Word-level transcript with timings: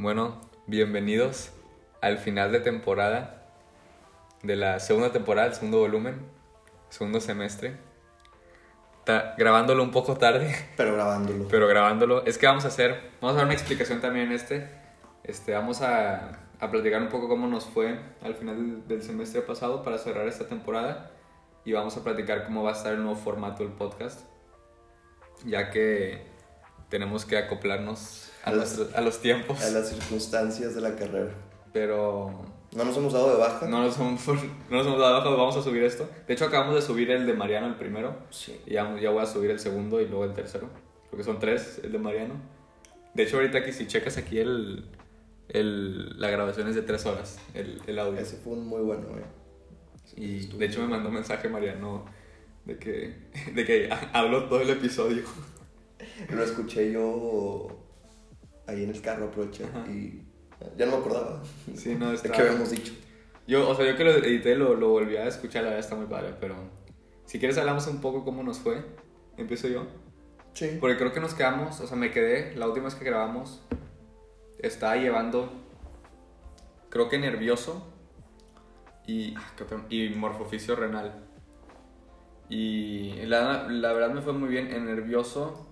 Bueno, 0.00 0.40
bienvenidos 0.68 1.50
al 2.00 2.18
final 2.18 2.52
de 2.52 2.60
temporada 2.60 3.42
de 4.44 4.54
la 4.54 4.78
segunda 4.78 5.10
temporada, 5.10 5.48
el 5.48 5.54
segundo 5.54 5.80
volumen, 5.80 6.20
segundo 6.88 7.18
semestre. 7.20 7.76
Está 9.00 9.34
grabándolo 9.36 9.82
un 9.82 9.90
poco 9.90 10.16
tarde, 10.16 10.54
Pero 10.76 10.94
grabándolo. 10.94 11.48
pero 11.48 11.66
grabándolo. 11.66 12.24
Es 12.26 12.38
que 12.38 12.46
vamos 12.46 12.64
a 12.64 12.68
hacer, 12.68 13.10
vamos 13.20 13.34
a 13.34 13.38
dar 13.38 13.46
una 13.46 13.54
explicación 13.54 14.00
también 14.00 14.26
en 14.26 14.32
este. 14.34 14.70
Este, 15.24 15.52
vamos 15.52 15.82
a, 15.82 16.42
a 16.60 16.70
platicar 16.70 17.02
un 17.02 17.08
poco 17.08 17.28
cómo 17.28 17.48
nos 17.48 17.64
fue 17.64 17.98
al 18.22 18.36
final 18.36 18.54
del, 18.56 18.86
del 18.86 19.02
semestre 19.02 19.40
pasado 19.40 19.82
para 19.82 19.98
cerrar 19.98 20.28
esta 20.28 20.46
temporada. 20.46 21.10
Y 21.64 21.72
vamos 21.72 21.96
a 21.96 22.04
platicar 22.04 22.44
cómo 22.44 22.62
va 22.62 22.70
a 22.70 22.74
estar 22.74 22.92
el 22.92 23.02
nuevo 23.02 23.16
formato 23.16 23.64
del 23.64 23.72
podcast. 23.72 24.20
Ya 25.44 25.70
que 25.70 26.37
tenemos 26.88 27.24
que 27.24 27.36
acoplarnos 27.36 28.30
a, 28.44 28.50
A 28.50 28.52
los, 28.54 28.86
a 28.94 29.00
los 29.00 29.20
tiempos. 29.20 29.60
A 29.62 29.70
las 29.70 29.88
circunstancias 29.90 30.74
de 30.74 30.80
la 30.80 30.94
carrera. 30.96 31.32
Pero 31.72 32.44
No 32.72 32.84
nos 32.84 32.96
hemos 32.96 33.12
dado 33.12 33.30
de 33.32 33.38
baja. 33.38 33.66
no 33.66 33.82
nos 33.82 33.98
hemos, 33.98 34.26
no 34.70 34.76
nos 34.76 34.86
hemos 34.86 34.98
dado 34.98 35.16
abajo, 35.16 35.36
vamos 35.36 35.56
a 35.56 35.62
subir 35.62 35.82
esto. 35.82 36.08
De 36.26 36.34
hecho, 36.34 36.46
acabamos 36.46 36.74
de 36.74 36.82
subir 36.82 37.10
el 37.10 37.26
de 37.26 37.34
Mariano, 37.34 37.66
el 37.66 37.74
primero. 37.76 38.16
Sí. 38.30 38.58
Y 38.66 38.72
ya, 38.74 38.98
ya 39.00 39.10
voy 39.10 39.22
a 39.22 39.26
subir 39.26 39.50
el 39.50 39.58
segundo 39.60 40.00
y 40.00 40.06
luego 40.08 40.24
el 40.24 40.32
tercero. 40.32 40.68
Porque 41.10 41.24
son 41.24 41.38
tres, 41.38 41.80
el 41.82 41.92
de 41.92 41.98
Mariano. 41.98 42.34
De 43.14 43.22
hecho, 43.24 43.36
ahorita 43.36 43.64
que 43.64 43.72
si 43.72 43.86
checas 43.86 44.16
aquí 44.18 44.38
el, 44.38 44.84
el, 45.48 46.20
la 46.20 46.30
grabación 46.30 46.68
es 46.68 46.74
de 46.74 46.82
tres 46.82 47.04
horas, 47.06 47.38
el, 47.54 47.80
el 47.86 47.98
audio. 47.98 48.20
Ese 48.20 48.36
fue 48.36 48.52
un 48.54 48.66
muy 48.66 48.82
bueno, 48.82 49.06
güey. 49.08 49.24
Y 50.16 50.46
de 50.46 50.66
hecho 50.66 50.80
me 50.80 50.88
mandó 50.88 51.08
un 51.08 51.14
mensaje 51.16 51.48
Mariano 51.48 52.04
de 52.64 52.78
que, 52.78 53.14
de 53.54 53.64
que 53.64 53.90
hablo 54.12 54.44
todo 54.44 54.60
el 54.60 54.70
episodio. 54.70 55.22
Lo 56.30 56.42
escuché 56.42 56.90
yo 56.92 57.68
ahí 58.66 58.84
en 58.84 58.90
el 58.90 59.00
carro, 59.00 59.26
aproveché. 59.26 59.64
Y 59.88 60.22
ya 60.76 60.86
no 60.86 60.92
me 60.92 60.98
acordaba 60.98 61.42
Sí, 61.74 61.94
no, 61.94 62.12
está... 62.12 62.30
qué 62.32 62.42
habíamos 62.42 62.70
dicho. 62.70 62.92
Yo, 63.46 63.68
o 63.68 63.74
sea, 63.74 63.86
yo 63.86 63.96
que 63.96 64.04
lo 64.04 64.10
edité 64.10 64.54
lo, 64.56 64.74
lo 64.74 64.90
volví 64.90 65.16
a 65.16 65.26
escuchar, 65.26 65.62
la 65.62 65.70
verdad 65.70 65.84
está 65.84 65.96
muy 65.96 66.06
padre, 66.06 66.34
pero... 66.40 66.56
Si 67.24 67.38
quieres 67.38 67.58
hablamos 67.58 67.86
un 67.86 68.00
poco 68.00 68.24
cómo 68.24 68.42
nos 68.42 68.58
fue. 68.58 68.82
Empiezo 69.36 69.68
yo. 69.68 69.86
Sí. 70.54 70.78
Porque 70.80 70.96
creo 70.96 71.12
que 71.12 71.20
nos 71.20 71.34
quedamos, 71.34 71.80
o 71.80 71.86
sea, 71.86 71.96
me 71.96 72.10
quedé, 72.10 72.56
la 72.56 72.66
última 72.66 72.86
vez 72.86 72.94
que 72.94 73.04
grabamos, 73.04 73.62
estaba 74.58 74.96
llevando, 74.96 75.52
creo 76.88 77.08
que 77.08 77.18
nervioso 77.18 77.86
y, 79.06 79.34
ah, 79.36 79.52
y 79.88 80.08
morfoficio 80.10 80.74
renal. 80.74 81.26
Y 82.48 83.12
la, 83.26 83.68
la 83.68 83.92
verdad 83.92 84.10
me 84.10 84.22
fue 84.22 84.32
muy 84.32 84.48
bien. 84.48 84.72
En 84.72 84.86
nervioso 84.86 85.67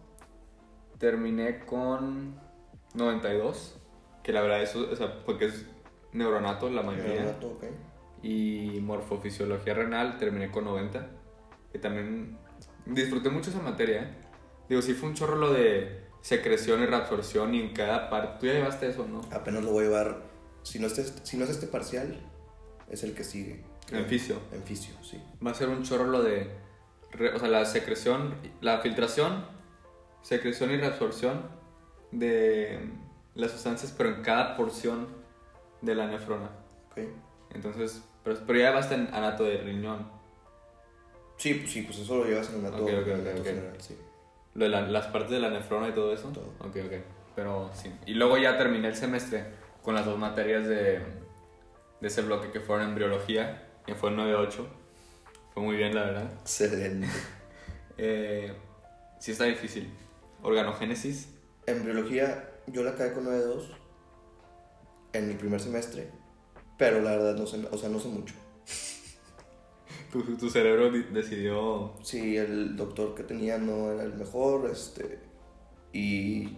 terminé 0.98 1.60
con 1.60 2.40
92, 2.94 3.76
que 4.22 4.32
la 4.32 4.40
verdad 4.42 4.62
eso, 4.62 4.88
o 4.90 4.96
sea, 4.96 5.24
porque 5.24 5.46
es 5.46 5.66
neuronato 6.12 6.70
la 6.70 6.82
mayoría. 6.82 7.24
Rato, 7.24 7.48
ok. 7.48 7.64
Y 8.22 8.80
morfofisiología 8.80 9.74
renal 9.74 10.18
terminé 10.18 10.50
con 10.50 10.64
90. 10.64 11.10
Que 11.72 11.78
también 11.78 12.38
disfruté 12.86 13.30
mucho 13.30 13.50
esa 13.50 13.60
materia, 13.60 14.02
¿eh? 14.02 14.26
Digo, 14.68 14.82
sí 14.82 14.94
fue 14.94 15.10
un 15.10 15.14
chorro 15.14 15.36
lo 15.36 15.52
de 15.52 16.06
secreción 16.22 16.82
y 16.82 16.86
reabsorción 16.86 17.54
y 17.54 17.60
en 17.60 17.72
cada 17.72 18.10
parte. 18.10 18.40
¿Tú 18.40 18.46
ya 18.46 18.54
llevaste 18.54 18.88
eso, 18.88 19.06
no? 19.06 19.20
Apenas 19.30 19.62
lo 19.62 19.70
voy 19.70 19.84
a 19.84 19.88
llevar. 19.88 20.22
Si 20.62 20.80
no, 20.80 20.88
es 20.88 20.98
este, 20.98 21.24
si 21.24 21.36
no 21.36 21.44
es 21.44 21.50
este 21.50 21.68
parcial, 21.68 22.18
es 22.90 23.04
el 23.04 23.14
que 23.14 23.22
sigue. 23.22 23.62
En 23.92 24.06
fisio. 24.06 24.40
En 24.52 24.62
fisio, 24.64 24.94
sí. 25.02 25.22
Va 25.44 25.52
a 25.52 25.54
ser 25.54 25.68
un 25.68 25.84
chorro 25.84 26.06
lo 26.06 26.22
de. 26.22 26.50
o 27.32 27.38
sea, 27.38 27.48
la 27.48 27.64
secreción, 27.64 28.34
la 28.60 28.78
filtración, 28.78 29.46
secreción 30.26 30.72
y 30.72 30.76
reabsorción 30.76 31.42
de 32.10 32.80
las 33.36 33.52
sustancias, 33.52 33.94
pero 33.96 34.08
en 34.08 34.22
cada 34.22 34.56
porción 34.56 35.06
de 35.82 35.94
la 35.94 36.08
nefrona. 36.08 36.50
Ok. 36.90 36.98
Entonces, 37.54 38.02
pero, 38.24 38.36
pero 38.44 38.58
ya 38.58 38.70
llevaste 38.70 38.96
en 38.96 39.14
anato 39.14 39.44
de 39.44 39.58
riñón. 39.58 40.10
Sí, 41.36 41.54
pues 41.54 41.70
sí, 41.70 41.82
pues 41.82 41.98
eso 41.98 42.16
lo 42.16 42.24
llevas 42.24 42.50
en 42.50 42.58
anato 42.66 42.82
ok. 42.82 42.90
general, 43.44 43.76
sí. 43.78 43.96
Lo 44.54 44.64
de 44.64 44.70
la- 44.70 44.80
las 44.88 45.06
partes 45.06 45.30
de 45.30 45.38
la 45.38 45.50
nefrona 45.50 45.88
y 45.90 45.92
todo 45.92 46.12
eso. 46.12 46.28
Todo. 46.30 46.52
Ok, 46.58 46.76
ok. 46.86 46.92
Pero 47.36 47.70
sí. 47.72 47.94
Y 48.06 48.14
luego 48.14 48.36
ya 48.36 48.58
terminé 48.58 48.88
el 48.88 48.96
semestre 48.96 49.44
con 49.82 49.94
las 49.94 50.06
dos 50.06 50.18
materias 50.18 50.66
de, 50.66 50.98
de 52.00 52.08
ese 52.08 52.22
bloque 52.22 52.50
que 52.50 52.58
fueron 52.60 52.88
embriología, 52.88 53.68
que 53.86 53.94
fue 53.94 54.10
el 54.10 54.16
9-8. 54.16 54.66
Fue 55.54 55.62
muy 55.62 55.76
bien, 55.76 55.94
la 55.94 56.02
verdad. 56.04 56.32
Excelente. 56.40 57.06
Eh, 57.98 58.52
sí 59.18 59.32
está 59.32 59.44
difícil. 59.44 59.90
Organogénesis. 60.46 61.28
Embriología, 61.66 62.48
yo 62.68 62.84
la 62.84 62.92
acabé 62.92 63.12
con 63.12 63.24
9.2 63.26 63.64
en 65.12 65.30
el 65.30 65.36
primer 65.36 65.60
semestre, 65.60 66.10
pero 66.78 67.00
la 67.00 67.10
verdad 67.12 67.34
no 67.36 67.46
sé, 67.46 67.66
o 67.70 67.76
sea, 67.76 67.88
no 67.88 67.98
sé 67.98 68.08
mucho. 68.08 68.34
Tu, 70.12 70.22
tu 70.36 70.48
cerebro 70.48 70.90
di- 70.90 71.02
decidió... 71.12 71.92
Sí, 72.02 72.36
el 72.36 72.76
doctor 72.76 73.14
que 73.14 73.24
tenía 73.24 73.58
no 73.58 73.90
era 73.90 74.04
el 74.04 74.14
mejor, 74.14 74.70
este, 74.70 75.18
y 75.92 76.56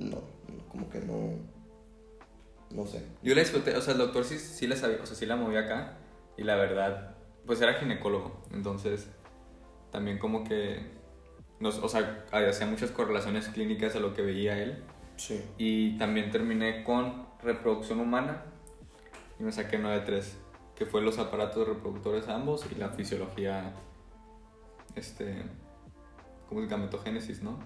no, 0.00 0.20
no, 0.48 0.68
como 0.68 0.90
que 0.90 0.98
no, 1.00 1.30
no 2.70 2.86
sé. 2.86 3.02
Yo 3.22 3.34
la 3.36 3.40
disfruté, 3.42 3.74
o 3.76 3.80
sea, 3.80 3.92
el 3.92 3.98
doctor 4.00 4.24
sí, 4.24 4.38
sí 4.38 4.66
la 4.66 4.74
sabía, 4.76 4.98
o 5.00 5.06
sea, 5.06 5.14
sí 5.16 5.26
la 5.26 5.36
movía 5.36 5.60
acá. 5.60 5.98
Y 6.36 6.42
la 6.42 6.56
verdad, 6.56 7.16
pues 7.46 7.60
era 7.62 7.74
ginecólogo. 7.74 8.42
Entonces, 8.52 9.08
también 9.92 10.18
como 10.18 10.42
que... 10.44 10.97
Nos, 11.60 11.78
o 11.78 11.88
sea, 11.88 12.24
hacía 12.30 12.66
muchas 12.66 12.90
correlaciones 12.90 13.48
clínicas 13.48 13.96
a 13.96 14.00
lo 14.00 14.14
que 14.14 14.22
veía 14.22 14.58
él. 14.62 14.82
Sí. 15.16 15.42
Y 15.58 15.98
también 15.98 16.30
terminé 16.30 16.84
con 16.84 17.26
reproducción 17.42 18.00
humana 18.00 18.44
y 19.38 19.42
me 19.42 19.52
saqué 19.52 19.78
9.3, 19.78 20.24
que 20.76 20.86
fue 20.86 21.02
los 21.02 21.18
aparatos 21.18 21.66
reproductores 21.66 22.28
ambos 22.28 22.64
y 22.70 22.74
la 22.76 22.90
fisiología, 22.90 23.72
este, 24.94 25.42
como 26.48 26.60
el 26.60 26.68
gametogénesis, 26.68 27.42
¿no? 27.42 27.58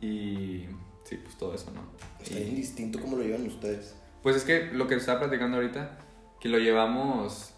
Y 0.00 0.66
sí, 1.04 1.16
pues 1.16 1.36
todo 1.38 1.54
eso, 1.54 1.70
¿no? 1.70 1.82
Está 2.22 2.36
bien 2.36 2.56
distinto 2.56 3.00
como 3.00 3.16
lo 3.16 3.22
llevan 3.22 3.46
ustedes. 3.46 3.96
pues 4.22 4.36
es 4.36 4.44
que 4.44 4.66
lo 4.72 4.86
que 4.86 4.94
estaba 4.96 5.20
platicando 5.20 5.56
ahorita, 5.56 5.98
que 6.40 6.48
lo 6.48 6.58
llevamos 6.58 7.54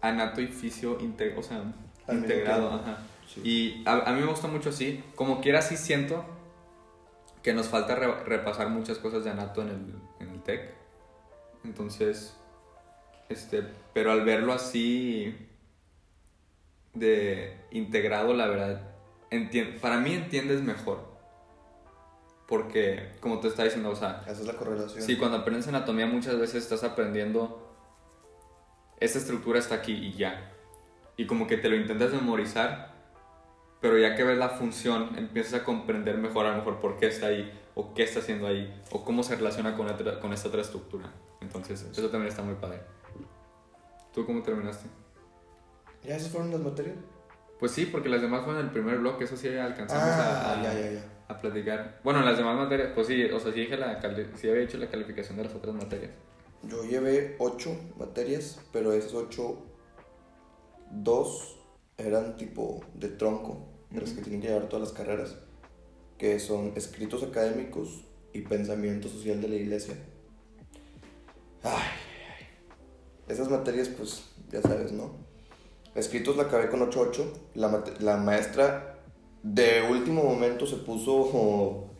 anato 0.00 0.40
y 0.40 0.48
fisio, 0.48 0.98
o 1.36 1.42
sea, 1.42 1.72
Al 2.06 2.18
integrado, 2.18 2.72
ajá. 2.74 2.98
Sí. 3.34 3.40
Y 3.44 3.82
a, 3.88 4.08
a 4.08 4.12
mí 4.12 4.20
me 4.20 4.26
gusta 4.26 4.48
mucho 4.48 4.68
así. 4.70 5.02
Como 5.14 5.40
quiera, 5.40 5.62
sí 5.62 5.76
siento 5.76 6.24
que 7.42 7.52
nos 7.54 7.68
falta 7.68 7.94
re- 7.94 8.24
repasar 8.24 8.68
muchas 8.68 8.98
cosas 8.98 9.24
de 9.24 9.30
Anato 9.30 9.62
en 9.62 9.68
el, 9.68 9.94
en 10.20 10.34
el 10.34 10.42
TEC. 10.42 10.74
Entonces, 11.64 12.36
este, 13.28 13.62
pero 13.94 14.12
al 14.12 14.24
verlo 14.24 14.52
así 14.52 15.34
de 16.94 17.58
integrado, 17.70 18.34
la 18.34 18.46
verdad, 18.46 18.82
entien- 19.30 19.80
para 19.80 19.98
mí 19.98 20.12
entiendes 20.14 20.60
mejor. 20.62 21.10
Porque, 22.46 23.12
como 23.20 23.40
te 23.40 23.48
está 23.48 23.64
diciendo, 23.64 23.90
o 23.90 23.96
sea, 23.96 24.20
Esa 24.26 24.32
es 24.42 24.46
la 24.46 24.54
correlación. 24.54 25.02
Sí, 25.02 25.16
cuando 25.16 25.38
aprendes 25.38 25.68
anatomía 25.68 26.06
muchas 26.06 26.38
veces 26.38 26.62
estás 26.64 26.84
aprendiendo 26.84 27.58
esta 29.00 29.18
estructura 29.18 29.58
está 29.58 29.76
aquí 29.76 29.92
y 29.92 30.12
ya. 30.12 30.52
Y 31.16 31.26
como 31.26 31.46
que 31.46 31.56
te 31.56 31.68
lo 31.68 31.76
intentas 31.76 32.12
memorizar, 32.12 32.91
pero 33.82 33.98
ya 33.98 34.14
que 34.16 34.24
ves 34.24 34.38
la 34.38 34.48
función 34.48 35.10
empiezas 35.18 35.60
a 35.60 35.64
comprender 35.64 36.16
mejor 36.16 36.46
a 36.46 36.52
lo 36.52 36.56
mejor 36.58 36.80
por 36.80 36.96
qué 36.98 37.08
está 37.08 37.26
ahí 37.26 37.52
o 37.74 37.92
qué 37.92 38.04
está 38.04 38.20
haciendo 38.20 38.46
ahí 38.46 38.72
o 38.92 39.04
cómo 39.04 39.22
se 39.22 39.36
relaciona 39.36 39.76
con, 39.76 39.88
otra- 39.88 40.18
con 40.20 40.32
esta 40.32 40.48
otra 40.48 40.62
estructura. 40.62 41.12
Entonces, 41.40 41.82
eso 41.82 42.08
también 42.08 42.28
está 42.28 42.42
muy 42.42 42.54
padre. 42.54 42.80
¿Tú 44.14 44.24
cómo 44.24 44.42
terminaste? 44.42 44.88
¿Ya 46.04 46.16
esas 46.16 46.30
fueron 46.30 46.50
las 46.50 46.60
materias? 46.60 46.96
Pues 47.58 47.72
sí, 47.72 47.86
porque 47.86 48.08
las 48.08 48.20
demás 48.22 48.44
fueron 48.44 48.62
el 48.64 48.70
primer 48.70 48.98
bloque, 48.98 49.24
eso 49.24 49.36
sí 49.36 49.48
alcanzamos 49.48 50.04
Ah, 50.04 50.52
a, 50.54 50.60
a- 50.60 50.62
ya, 50.62 50.74
ya, 50.74 50.90
ya. 50.92 51.04
a 51.28 51.38
platicar. 51.38 52.00
Bueno, 52.04 52.20
las 52.22 52.36
demás 52.36 52.56
materias, 52.56 52.90
pues 52.94 53.06
sí, 53.06 53.24
o 53.24 53.38
sea, 53.40 53.52
sí, 53.52 53.60
dije 53.60 53.76
la 53.76 54.00
sí 54.36 54.48
había 54.48 54.62
hecho 54.62 54.78
la 54.78 54.88
calificación 54.88 55.36
de 55.38 55.44
las 55.44 55.54
otras 55.54 55.74
materias. 55.74 56.10
Yo 56.64 56.84
llevé 56.84 57.36
ocho 57.38 57.74
materias, 57.98 58.60
pero 58.72 58.92
esas 58.92 59.14
ocho, 59.14 59.64
dos 60.90 61.56
eran 61.98 62.36
tipo 62.36 62.80
de 62.94 63.08
tronco, 63.08 63.68
de 63.92 64.00
que 64.00 64.22
tienen 64.22 64.40
que 64.40 64.48
llevar 64.48 64.68
todas 64.68 64.88
las 64.88 64.96
carreras, 64.96 65.36
que 66.18 66.38
son 66.38 66.72
escritos 66.76 67.22
académicos 67.22 68.04
y 68.32 68.42
pensamiento 68.42 69.08
social 69.08 69.40
de 69.40 69.48
la 69.48 69.56
iglesia. 69.56 69.94
Ay, 71.62 71.72
ay. 71.72 72.46
esas 73.28 73.50
materias, 73.50 73.88
pues 73.88 74.24
ya 74.50 74.62
sabes, 74.62 74.92
¿no? 74.92 75.12
Escritos 75.94 76.36
la 76.36 76.44
acabé 76.44 76.68
con 76.68 76.80
8.8. 76.80 77.24
La, 77.54 77.84
la 78.00 78.16
maestra 78.16 78.98
de 79.42 79.82
último 79.90 80.22
momento 80.22 80.66
se 80.66 80.76
puso 80.76 81.90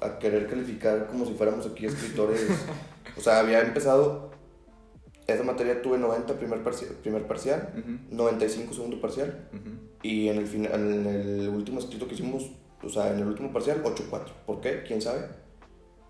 a 0.00 0.18
querer 0.18 0.48
calificar 0.48 1.06
como 1.06 1.26
si 1.26 1.34
fuéramos 1.34 1.66
aquí 1.66 1.86
escritores. 1.86 2.46
o 3.16 3.20
sea, 3.20 3.40
había 3.40 3.60
empezado. 3.60 4.33
Esa 5.26 5.42
materia 5.42 5.80
tuve 5.80 5.96
90 5.98 6.34
primer 6.34 6.62
parcial, 6.62 6.90
primer 7.02 7.26
parcial 7.26 7.72
Ujú, 7.78 8.14
95 8.14 8.74
segundo 8.74 9.00
parcial. 9.00 9.48
ujú. 9.52 9.70
Y 10.02 10.28
en 10.28 10.36
el, 10.36 10.46
final, 10.46 10.72
en 10.74 11.06
el 11.06 11.48
último 11.48 11.78
escrito 11.78 12.06
que 12.06 12.14
hicimos, 12.14 12.50
o 12.82 12.88
sea, 12.90 13.10
en 13.12 13.20
el 13.20 13.26
último 13.28 13.50
parcial, 13.52 13.82
8.4. 13.82 14.20
¿Por 14.46 14.60
qué? 14.60 14.82
¿Quién 14.86 15.00
sabe? 15.00 15.28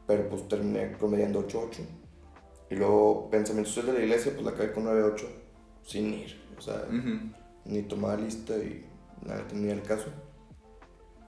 pero 0.06 0.28
pues 0.28 0.46
terminé 0.48 0.88
promediando 0.98 1.46
8.8. 1.48 1.78
Y 2.70 2.74
luego 2.74 3.30
pensamiento 3.30 3.70
social 3.70 3.86
de 3.86 4.00
la 4.00 4.04
iglesia, 4.04 4.32
pues 4.32 4.44
la 4.44 4.50
acabé 4.50 4.70
con 4.72 4.84
9.8, 4.84 5.24
sin 5.82 6.12
ir. 6.12 6.36
O 6.58 6.60
sea, 6.60 6.84
Ujú. 6.90 7.30
ni 7.64 7.82
tomaba 7.84 8.16
lista 8.16 8.54
y 8.56 8.84
nada, 9.22 9.46
tenía 9.46 9.72
el 9.72 9.80
caso. 9.82 10.08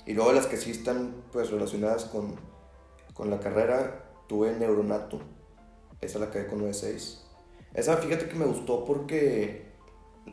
Y 0.05 0.13
luego 0.13 0.33
las 0.33 0.47
que 0.47 0.57
sí 0.59 0.73
están 0.73 1.15
pues 1.33 1.51
relacionadas 1.51 2.05
con, 2.05 2.35
con 3.15 3.31
la 3.31 3.41
carrera, 3.41 4.11
tuve 4.29 4.53
Neuronato, 4.53 5.21
esa 6.03 6.19
la 6.19 6.27
acabé 6.27 6.47
con 6.47 6.61
9.6. 6.61 7.23
Esa 7.77 7.97
fíjate 7.99 8.27
que 8.29 8.35
me 8.35 8.45
gustó 8.47 8.85
porque 8.85 9.67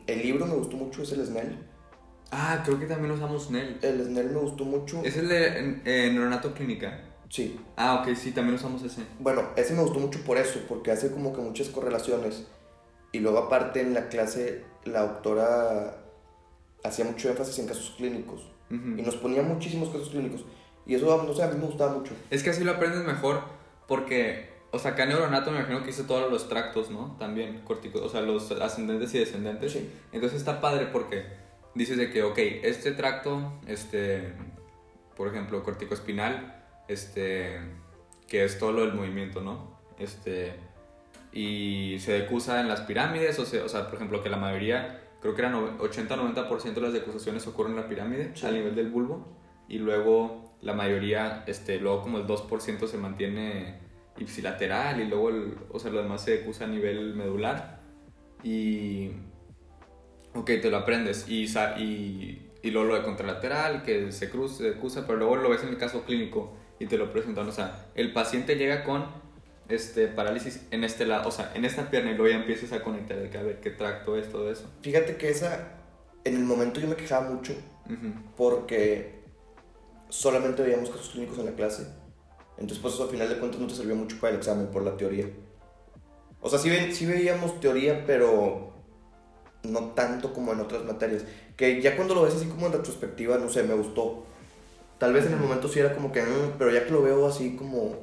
el 0.06 0.22
libro 0.22 0.46
me 0.46 0.54
gustó 0.54 0.76
mucho, 0.76 1.02
es 1.02 1.12
el 1.12 1.24
Snell. 1.24 1.58
Ah, 2.30 2.62
creo 2.64 2.80
que 2.80 2.86
también 2.86 3.12
usamos 3.12 3.44
Snell. 3.46 3.78
El 3.82 4.04
Snell 4.06 4.30
me 4.30 4.40
gustó 4.40 4.64
mucho. 4.64 5.02
¿Es 5.04 5.16
el 5.16 5.28
de 5.28 5.58
en- 5.58 5.82
eh, 5.84 6.10
Neuronato 6.12 6.52
Clínica? 6.54 7.00
Sí. 7.28 7.60
Ah, 7.76 8.00
ok, 8.00 8.14
sí, 8.16 8.32
también 8.32 8.56
usamos 8.56 8.82
ese. 8.82 9.02
Bueno, 9.20 9.42
ese 9.56 9.74
me 9.74 9.82
gustó 9.82 9.98
mucho 10.00 10.20
por 10.24 10.38
eso, 10.38 10.60
porque 10.68 10.90
hace 10.90 11.10
como 11.12 11.32
que 11.32 11.40
muchas 11.42 11.68
correlaciones. 11.68 12.46
Y 13.12 13.20
luego 13.20 13.38
aparte 13.38 13.80
en 13.80 13.94
la 13.94 14.08
clase 14.08 14.64
la 14.84 15.02
doctora 15.02 16.02
hacía 16.82 17.04
mucho 17.04 17.28
énfasis 17.28 17.58
en 17.60 17.66
casos 17.66 17.94
clínicos. 17.96 18.50
Y 18.70 19.02
nos 19.02 19.14
ponía 19.16 19.42
muchísimos 19.42 19.88
casos 19.90 20.08
clínicos. 20.10 20.44
Y 20.84 20.94
eso, 20.96 21.22
no 21.24 21.32
sé, 21.34 21.42
a 21.44 21.46
mí 21.48 21.56
me 21.60 21.66
gustaba 21.66 21.92
mucho. 21.96 22.12
Es 22.30 22.42
que 22.42 22.50
así 22.50 22.64
lo 22.64 22.72
aprendes 22.72 23.04
mejor 23.04 23.42
porque, 23.86 24.48
o 24.74 24.78
sea, 24.78 24.92
acá 24.92 25.04
en 25.04 25.10
Neuronato 25.10 25.50
me 25.50 25.58
imagino 25.58 25.82
que 25.82 25.90
hice 25.90 26.04
todos 26.04 26.30
los 26.30 26.48
tractos, 26.48 26.90
¿no? 26.90 27.16
También, 27.18 27.60
corticos, 27.64 28.02
o 28.02 28.08
sea, 28.08 28.20
los 28.22 28.50
ascendentes 28.52 29.14
y 29.14 29.18
descendentes. 29.18 29.72
Sí. 29.72 29.90
Entonces 30.12 30.38
está 30.38 30.60
padre 30.60 30.86
porque 30.92 31.24
dices 31.74 31.96
de 31.96 32.10
que, 32.10 32.22
ok, 32.22 32.38
este 32.38 32.92
tracto, 32.92 33.52
este, 33.66 34.32
por 35.16 35.28
ejemplo, 35.28 35.62
corticoespinal, 35.62 36.64
este, 36.88 37.58
que 38.28 38.44
es 38.44 38.58
todo 38.58 38.72
lo 38.72 38.80
del 38.82 38.94
movimiento, 38.94 39.40
¿no? 39.40 39.78
Este, 39.98 40.54
y 41.32 41.96
se 42.00 42.12
decusa 42.12 42.60
en 42.60 42.68
las 42.68 42.82
pirámides, 42.82 43.38
o 43.38 43.44
sea, 43.44 43.64
o 43.64 43.68
sea 43.68 43.86
por 43.86 43.94
ejemplo, 43.96 44.22
que 44.22 44.28
la 44.28 44.36
mayoría, 44.36 45.00
creo 45.20 45.34
que 45.34 45.40
era 45.42 45.50
no- 45.50 45.78
80-90% 45.78 46.74
de 46.74 46.80
las 46.80 46.92
decusaciones 46.92 47.46
ocurren 47.46 47.72
en 47.74 47.80
la 47.80 47.88
pirámide, 47.88 48.32
Sí. 48.34 48.46
al 48.46 48.54
nivel 48.54 48.74
del 48.74 48.90
bulbo, 48.90 49.26
y 49.68 49.78
luego 49.78 50.56
la 50.60 50.72
mayoría, 50.74 51.44
este, 51.46 51.78
luego 51.78 52.02
como 52.02 52.18
el 52.18 52.26
2% 52.26 52.86
se 52.86 52.98
mantiene 52.98 53.83
ipsilateral, 54.18 55.00
y 55.00 55.06
luego, 55.06 55.30
el, 55.30 55.56
o 55.70 55.78
sea, 55.78 55.90
lo 55.90 56.02
demás 56.02 56.22
se 56.22 56.38
decusa 56.38 56.64
a 56.64 56.68
nivel 56.68 57.14
medular, 57.14 57.80
y 58.42 59.10
Ok, 60.34 60.46
te 60.60 60.70
lo 60.70 60.78
aprendes. 60.78 61.28
Y, 61.28 61.44
y, 61.78 62.50
y 62.62 62.70
luego 62.70 62.88
lo 62.88 62.94
de 62.96 63.02
contralateral, 63.02 63.82
que 63.82 64.10
se 64.12 64.28
cruza, 64.30 64.64
se 64.64 64.72
cruza, 64.74 65.06
pero 65.06 65.18
luego 65.18 65.36
lo 65.36 65.48
ves 65.48 65.62
en 65.62 65.68
el 65.68 65.78
caso 65.78 66.04
clínico 66.04 66.56
y 66.78 66.86
te 66.86 66.98
lo 66.98 67.12
presentan. 67.12 67.48
O 67.48 67.52
sea, 67.52 67.86
el 67.94 68.12
paciente 68.12 68.56
llega 68.56 68.82
con 68.82 69.06
este, 69.68 70.08
parálisis 70.08 70.66
en 70.72 70.82
este 70.82 71.06
lado, 71.06 71.28
o 71.28 71.30
sea, 71.30 71.52
en 71.54 71.64
esta 71.64 71.88
pierna 71.88 72.10
y 72.10 72.16
luego 72.16 72.32
ya 72.32 72.40
empiezas 72.40 72.72
a 72.72 72.82
conectar 72.82 73.16
de 73.16 73.30
que 73.30 73.38
a 73.38 73.42
ver 73.42 73.60
qué 73.60 73.70
tracto 73.70 74.18
es, 74.18 74.28
todo 74.28 74.50
eso. 74.50 74.68
Fíjate 74.82 75.16
que 75.16 75.30
esa, 75.30 75.78
en 76.24 76.34
el 76.34 76.44
momento 76.44 76.80
yo 76.80 76.88
me 76.88 76.96
quejaba 76.96 77.30
mucho 77.30 77.52
Ujú. 77.86 78.12
porque 78.36 79.22
solamente 80.08 80.62
veíamos 80.62 80.90
casos 80.90 81.10
clínicos 81.10 81.38
en 81.38 81.46
la 81.46 81.52
clase. 81.52 81.86
Entonces, 82.56 82.78
pues 82.78 82.94
eso 82.94 83.04
a 83.04 83.08
final 83.08 83.28
de 83.28 83.38
cuentas 83.38 83.60
no 83.60 83.66
te 83.66 83.74
sirvió 83.74 83.96
mucho 83.96 84.18
para 84.20 84.32
el 84.32 84.38
examen 84.38 84.68
por 84.68 84.82
la 84.82 84.96
teoría. 84.96 85.28
O 86.40 86.48
sea, 86.48 86.58
sí, 86.58 86.70
ve- 86.70 86.92
sí 86.92 87.06
veíamos 87.06 87.58
teoría, 87.60 88.04
pero 88.06 88.72
no 89.64 89.90
tanto 89.92 90.32
como 90.32 90.52
en 90.52 90.60
otras 90.60 90.84
materias. 90.84 91.24
Que 91.56 91.80
ya 91.80 91.96
cuando 91.96 92.14
lo 92.14 92.22
ves 92.22 92.34
así 92.34 92.46
como 92.46 92.66
en 92.66 92.72
retrospectiva, 92.72 93.38
no 93.38 93.48
sé, 93.48 93.62
me 93.62 93.74
gustó. 93.74 94.24
Tal 94.98 95.12
vez 95.12 95.26
en 95.26 95.32
el 95.32 95.38
momento 95.40 95.68
sí 95.68 95.80
era 95.80 95.94
como 95.94 96.12
que, 96.12 96.22
"Mm", 96.22 96.52
pero 96.58 96.70
ya 96.70 96.84
que 96.84 96.90
lo 96.92 97.02
veo 97.02 97.26
así 97.26 97.56
como 97.56 97.96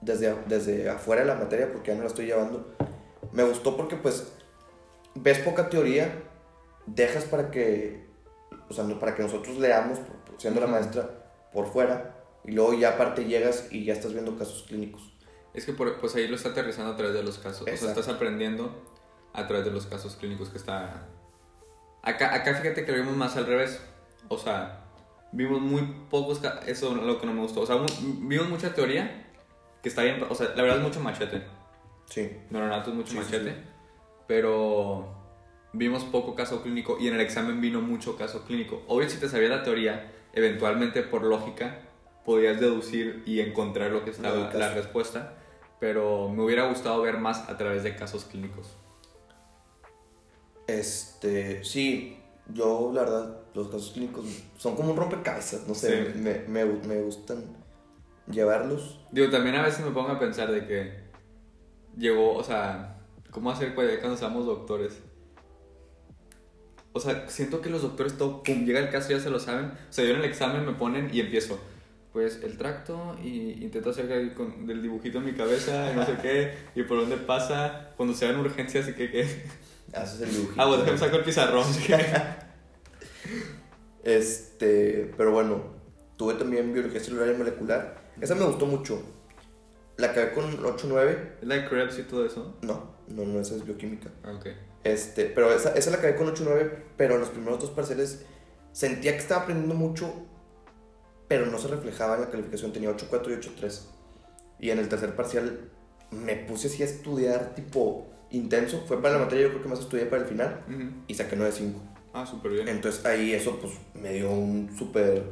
desde, 0.00 0.34
desde 0.46 0.88
afuera 0.88 1.22
de 1.22 1.28
la 1.28 1.34
materia, 1.34 1.72
porque 1.72 1.90
ya 1.90 1.96
no 1.96 2.02
la 2.02 2.08
estoy 2.08 2.26
llevando, 2.26 2.72
me 3.32 3.42
gustó 3.42 3.76
porque 3.76 3.96
pues 3.96 4.32
ves 5.14 5.38
poca 5.38 5.68
teoría, 5.68 6.22
dejas 6.86 7.24
para 7.24 7.50
que, 7.50 8.06
o 8.68 8.74
sea, 8.74 8.84
para 9.00 9.14
que 9.14 9.22
nosotros 9.22 9.58
leamos, 9.58 9.98
siendo 10.38 10.60
la 10.60 10.66
maestra, 10.66 11.10
por 11.52 11.66
fuera, 11.66 12.15
y 12.46 12.52
luego 12.52 12.74
ya 12.74 12.90
aparte 12.90 13.24
llegas 13.24 13.68
y 13.70 13.84
ya 13.84 13.92
estás 13.94 14.12
viendo 14.12 14.36
casos 14.38 14.64
clínicos. 14.68 15.02
Es 15.54 15.64
que 15.64 15.72
por- 15.72 15.98
pues 16.00 16.14
ahí 16.14 16.28
lo 16.28 16.36
está 16.36 16.50
aterrizando 16.50 16.92
a 16.92 16.96
través 16.96 17.14
de 17.14 17.22
los 17.22 17.38
casos. 17.38 17.62
O 17.62 17.64
sea, 17.64 17.74
Exacto. 17.74 18.00
estás 18.00 18.14
aprendiendo 18.14 18.82
a 19.32 19.46
través 19.46 19.64
de 19.64 19.70
los 19.72 19.86
casos 19.86 20.16
clínicos 20.16 20.50
que 20.50 20.58
está... 20.58 21.08
Acá, 22.02 22.34
acá 22.34 22.54
fíjate 22.54 22.84
que 22.84 22.92
lo 22.92 22.98
vimos 22.98 23.16
más 23.16 23.36
al 23.36 23.46
revés. 23.46 23.80
O 24.28 24.38
sea, 24.38 24.84
vimos 25.32 25.60
muy 25.60 25.82
pocos... 26.10 26.40
Eso 26.66 26.96
es 26.96 27.02
lo 27.02 27.18
que 27.20 27.26
no 27.26 27.32
me 27.32 27.40
gustó. 27.40 27.62
O 27.62 27.66
sea, 27.66 27.76
vimos 28.02 28.48
mucha 28.48 28.74
teoría 28.74 29.26
que 29.82 29.88
está 29.88 30.02
bien... 30.02 30.22
O 30.28 30.34
sea, 30.34 30.48
la 30.54 30.62
verdad 30.62 30.78
es 30.78 30.82
mucho 30.84 31.00
machete. 31.00 31.42
Sí. 32.08 32.30
Neuronato 32.50 32.90
es 32.90 32.96
mucho 32.96 33.10
Sí, 33.12 33.16
machete. 33.16 33.50
sí. 33.50 33.56
Pero 34.26 35.14
vimos 35.72 36.04
poco 36.04 36.34
caso 36.34 36.62
clínico 36.62 36.96
y 37.00 37.08
en 37.08 37.14
el 37.14 37.20
examen 37.20 37.60
vino 37.60 37.80
mucho 37.80 38.16
caso 38.16 38.44
clínico. 38.44 38.82
Obvio, 38.88 39.08
si 39.08 39.18
te 39.18 39.28
sabías 39.28 39.50
la 39.50 39.62
teoría, 39.62 40.12
eventualmente 40.32 41.02
por 41.02 41.22
lógica 41.24 41.80
podías 42.26 42.60
deducir 42.60 43.22
y 43.24 43.40
encontrar 43.40 43.90
lo 43.92 44.04
que 44.04 44.10
estaba 44.10 44.52
la 44.52 44.74
respuesta. 44.74 45.32
Pero 45.80 46.28
me 46.28 46.42
hubiera 46.42 46.68
gustado 46.68 47.00
ver 47.00 47.16
más 47.18 47.48
a 47.48 47.56
través 47.56 47.82
de 47.82 47.96
casos 47.96 48.24
clínicos. 48.24 48.76
Este, 50.66 51.62
sí, 51.64 52.18
yo 52.52 52.90
la 52.92 53.02
verdad, 53.02 53.40
los 53.54 53.68
casos 53.68 53.92
clínicos 53.92 54.24
son 54.58 54.74
como 54.74 54.90
un 54.92 54.96
rompecabezas, 54.96 55.66
no 55.68 55.74
sé, 55.74 56.12
Sí. 56.12 56.18
me, 56.18 56.40
me, 56.48 56.64
me 56.64 57.02
gustan 57.02 57.44
llevarlos. 58.30 59.00
Digo, 59.12 59.30
también 59.30 59.56
a 59.56 59.62
veces 59.62 59.84
me 59.84 59.92
pongo 59.92 60.08
a 60.10 60.18
pensar 60.18 60.50
de 60.50 60.66
que 60.66 60.92
llegó, 61.96 62.34
o 62.34 62.42
sea, 62.42 62.98
¿cómo 63.30 63.50
hacer 63.50 63.74
cu- 63.74 63.82
cuando 64.00 64.16
seamos 64.16 64.44
doctores? 64.46 64.98
O 66.92 66.98
sea, 67.00 67.28
siento 67.28 67.60
que 67.60 67.68
los 67.70 67.82
doctores 67.82 68.16
todo, 68.16 68.42
pum, 68.42 68.64
llega 68.64 68.80
el 68.80 68.88
caso, 68.90 69.10
ya 69.10 69.20
se 69.20 69.28
lo 69.30 69.38
saben. 69.38 69.66
O 69.66 69.92
sea, 69.92 70.04
yo 70.04 70.12
en 70.12 70.20
el 70.20 70.24
examen 70.24 70.64
me 70.64 70.72
ponen 70.72 71.10
y 71.12 71.20
empiezo. 71.20 71.58
Pues 72.16 72.40
el 72.42 72.56
tracto 72.56 73.14
y 73.22 73.62
intento 73.62 73.90
hacer 73.90 74.10
ahí 74.10 74.30
con, 74.30 74.66
del 74.66 74.80
dibujito 74.80 75.18
en 75.18 75.26
mi 75.26 75.34
cabeza 75.34 75.92
y 75.92 75.94
no 75.94 76.06
sé 76.06 76.16
qué, 76.22 76.54
y 76.74 76.82
por 76.84 76.98
dónde 76.98 77.18
pasa, 77.18 77.90
cuando 77.94 78.14
se 78.14 78.24
dan 78.24 78.40
urgencias 78.40 78.88
y 78.88 78.94
que, 78.94 79.10
que... 79.10 79.26
Haces 79.92 80.22
el 80.22 80.30
dibujito. 80.30 80.62
Ah, 80.62 80.66
pues 80.66 80.80
déjame 80.80 80.96
saco 80.96 81.16
el 81.16 81.24
pizarrón. 81.24 81.66
Este, 84.02 85.12
pero 85.18 85.32
bueno, 85.32 85.62
tuve 86.16 86.32
también 86.32 86.72
biología 86.72 87.00
celular 87.00 87.28
y 87.34 87.36
molecular. 87.36 87.98
Esa 88.18 88.34
me 88.34 88.46
gustó 88.46 88.64
mucho. 88.64 89.02
La 89.98 90.12
acabé 90.12 90.32
con 90.32 90.56
8-9. 90.56 91.18
¿Es 91.42 91.46
la 91.46 91.56
de 91.56 91.68
Krebs 91.68 91.98
y 91.98 92.04
todo 92.04 92.24
eso? 92.24 92.56
No, 92.62 92.94
no, 93.08 93.26
no, 93.26 93.40
esa 93.40 93.56
es 93.56 93.66
bioquímica. 93.66 94.08
Ah, 94.24 94.32
ok. 94.32 94.46
Este, 94.84 95.26
pero 95.26 95.52
esa, 95.52 95.74
esa 95.74 95.90
la 95.90 95.98
acabé 95.98 96.16
con 96.16 96.34
8-9, 96.34 96.70
pero 96.96 97.16
en 97.16 97.20
los 97.20 97.28
primeros 97.28 97.60
dos 97.60 97.72
parciales 97.72 98.24
sentía 98.72 99.12
que 99.12 99.18
estaba 99.18 99.42
aprendiendo 99.42 99.74
mucho, 99.74 100.26
pero 101.28 101.46
no 101.46 101.58
se 101.58 101.68
reflejaba 101.68 102.14
en 102.16 102.22
la 102.22 102.30
calificación. 102.30 102.72
Tenía 102.72 102.90
8-4 102.90 103.30
y 103.30 103.62
8-3. 103.62 103.80
Y 104.60 104.70
en 104.70 104.78
el 104.78 104.88
tercer 104.88 105.14
parcial 105.14 105.70
me 106.10 106.36
puse 106.36 106.68
así 106.68 106.82
a 106.82 106.86
estudiar, 106.86 107.54
tipo 107.54 108.06
intenso. 108.30 108.84
Fue 108.86 109.00
para 109.00 109.14
la 109.18 109.24
materia, 109.24 109.44
yo 109.46 109.50
creo 109.50 109.62
que 109.62 109.68
más 109.68 109.80
estudié 109.80 110.06
para 110.06 110.22
el 110.22 110.28
final. 110.28 110.64
Ujú. 110.68 110.90
Y 111.08 111.14
saqué 111.14 111.36
9-5. 111.36 111.72
Ah, 112.14 112.24
súper 112.24 112.52
bien. 112.52 112.68
Entonces 112.68 113.04
ahí 113.04 113.32
eso 113.32 113.58
pues 113.60 113.74
me 113.94 114.12
dio 114.12 114.30
un 114.30 114.74
súper 114.76 115.22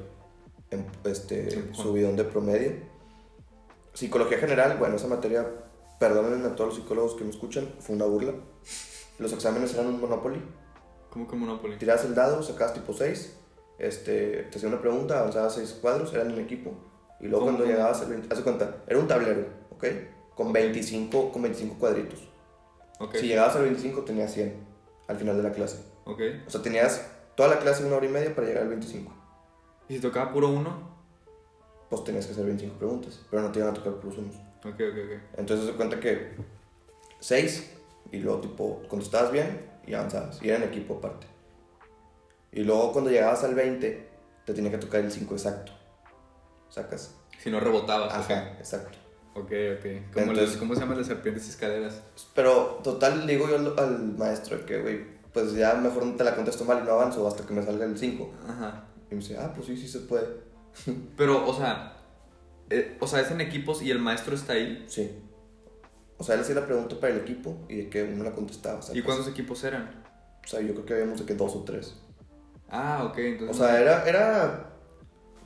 em, 0.71 0.85
este, 1.05 1.55
Empujón. 1.55 1.85
subidón 1.85 2.17
de 2.17 2.25
promedio. 2.25 2.73
Psicología 3.95 4.39
general, 4.39 4.77
bueno, 4.79 4.97
esa 4.97 5.07
materia, 5.07 5.49
perdonen 6.01 6.45
a 6.45 6.57
todos 6.57 6.71
los 6.71 6.79
psicólogos 6.79 7.15
que 7.15 7.25
me 7.25 7.31
escuchan, 7.31 7.69
fue 7.79 7.95
una 7.95 8.05
burla. 8.07 8.35
Los 9.19 9.33
exámenes 9.33 9.73
eran 9.75 9.87
un 9.87 10.01
monopoly. 10.01 10.43
¿Cómo 11.11 11.29
que 11.29 11.37
Monopoly? 11.37 11.79
Tirabas 11.79 12.05
el 12.05 12.15
dado, 12.17 12.43
sacabas 12.43 12.75
tipo 12.75 12.93
6, 12.93 13.37
este, 13.79 14.45
te 14.51 14.57
hacía 14.59 14.69
una 14.69 14.81
pregunta, 14.81 15.21
avanzabas 15.21 15.55
6 15.55 15.79
cuadros, 15.81 16.13
eran 16.15 16.31
en 16.31 16.41
equipo. 16.41 16.73
Y 17.21 17.29
luego 17.29 17.47
¿Cómo, 17.47 17.57
cuando 17.57 17.73
llegabas 17.73 18.01
al 18.03 18.09
20, 18.09 18.29
haz 18.31 18.39
de 18.39 18.45
cuenta, 18.45 18.77
era 18.87 18.99
un 18.99 19.09
tablero, 19.09 19.47
¿ok? 19.71 19.85
Con, 20.35 20.53
25, 20.53 21.33
con 21.33 21.43
25 21.43 21.77
cuadritos. 21.79 22.21
Ok. 23.01 23.17
Si 23.17 23.27
llegabas 23.27 23.57
al 23.57 23.63
25 23.63 24.03
tenías 24.03 24.33
100 24.33 24.55
al 25.09 25.17
final 25.17 25.37
de 25.37 25.43
la 25.43 25.53
clase. 25.53 25.85
Ok. 26.05 26.21
O 26.47 26.51
sea, 26.51 26.63
tenías 26.63 27.09
toda 27.35 27.49
la 27.49 27.59
clase 27.59 27.85
una 27.85 27.97
hora 27.97 28.07
y 28.07 28.11
media 28.11 28.35
para 28.35 28.47
llegar 28.47 28.63
al 28.63 28.69
25. 28.71 29.13
¿Y 29.89 29.95
si 29.95 30.01
tocaba 30.01 30.33
puro 30.33 30.49
uno? 30.49 30.95
Pues 31.91 32.05
tenías 32.05 32.27
que 32.27 32.33
hacer 32.33 32.45
25 32.45 32.79
preguntas, 32.79 33.21
pero 33.31 33.43
no 33.43 33.53
te 33.53 33.59
iban 33.59 33.71
a 33.71 33.75
tocar 33.75 33.95
puros 33.95 34.19
unos. 34.19 34.37
Ok, 34.65 34.75
ok, 34.75 34.99
ok. 35.05 35.39
Entonces 35.39 35.67
se 35.67 35.73
cuenta 35.73 36.01
que 36.01 36.35
6 37.21 37.71
y 38.13 38.19
luego 38.19 38.41
tipo 38.41 38.83
contestabas 38.89 39.31
bien 39.31 39.67
y 39.87 39.95
avanzabas. 39.95 40.43
Y 40.43 40.49
era 40.49 40.59
en 40.59 40.65
equipo 40.65 40.97
aparte. 40.97 41.27
Y 42.55 42.65
luego 42.65 42.93
cuando 42.93 43.11
llegabas 43.11 43.43
al 43.45 43.55
20 43.55 44.09
te 44.47 44.55
tenía 44.55 44.71
que 44.71 44.79
tocar 44.79 45.01
el 45.01 45.11
5 45.13 45.35
exacto. 45.35 45.73
Sacas. 46.69 47.15
Si 47.43 47.51
no 47.51 47.61
rebotabas. 47.61 48.13
Ajá, 48.15 48.53
exacto. 48.59 48.99
Ok, 49.35 49.51
ok. 49.79 50.13
Como 50.13 50.27
Entonces- 50.31 50.49
las- 50.51 50.57
¿Cómo 50.59 50.75
se 50.75 50.81
llaman 50.81 50.99
las 50.99 51.07
serpientes 51.09 51.49
escaleras? 51.49 52.03
Pero 52.35 52.81
total 52.83 53.27
le 53.27 53.33
digo 53.35 53.49
yo 53.49 53.57
al, 53.57 53.79
al 53.79 54.17
maestro 54.17 54.65
que, 54.65 54.81
güey, 54.81 55.05
pues 55.33 55.53
ya 55.55 55.75
mejor 55.75 56.07
no 56.07 56.15
te 56.15 56.25
la 56.25 56.37
contesto 56.37 56.65
mal 56.65 56.81
y 56.83 56.87
no 56.87 56.93
avanzo 56.93 57.27
hasta 57.27 57.45
que 57.45 57.53
me 57.53 57.63
salga 57.65 57.85
el 57.85 57.99
5. 57.99 58.33
Ajá. 58.49 58.85
Y 59.11 59.15
me 59.17 59.21
dice, 59.21 59.37
ah, 59.39 59.53
pues 59.55 59.67
sí, 59.67 59.77
sí 59.77 59.89
se 59.89 60.01
puede. 60.01 60.27
Pero, 61.17 61.47
o 61.49 61.55
sea, 61.55 61.97
eh, 62.71 62.97
o 63.01 63.07
sea, 63.09 63.21
es 63.21 63.31
en 63.31 63.41
equipos 63.41 63.83
y 63.83 63.91
el 63.91 63.99
maestro 63.99 64.35
está 64.35 64.53
ahí. 64.55 64.85
Sí. 64.89 65.11
O 66.17 66.23
sea, 66.23 66.37
él 66.37 66.43
hacía 66.43 66.55
la 66.55 66.67
pregunta 66.67 66.99
para 67.01 67.13
el 67.13 67.21
equipo 67.21 67.67
y 67.69 67.77
de 67.77 67.89
que 67.91 68.05
uno 68.05 68.23
la 68.23 68.33
contestaba. 68.33 68.79
¿Y 68.79 68.83
¿sacas? 68.83 69.03
cuántos 69.03 69.29
equipos 69.29 69.63
eran? 69.65 70.05
O 70.45 70.47
sea, 70.47 70.61
yo 70.61 70.73
creo 70.75 70.87
que 70.87 70.95
habíamos 70.95 71.19
de 71.19 71.27
que 71.27 71.35
dos 71.35 71.55
o 71.57 71.65
tres. 71.65 71.97
Ah, 72.77 73.05
ok, 73.05 73.17
O 73.17 73.21
entonces. 73.21 73.57
sea, 73.57 73.81
era, 73.81 74.05
era. 74.09 74.71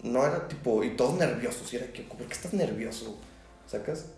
No 0.02 0.24
era 0.24 0.48
tipo. 0.48 0.82
Y 0.82 0.90
todos 0.96 1.14
nerviosos. 1.18 1.72
Y 1.72 1.76
era 1.76 1.92
que. 1.92 2.02
¿Por 2.02 2.16
qué 2.18 2.32
estás 2.32 2.54
nervioso? 2.54 3.18
¿Sacas? 3.66 4.12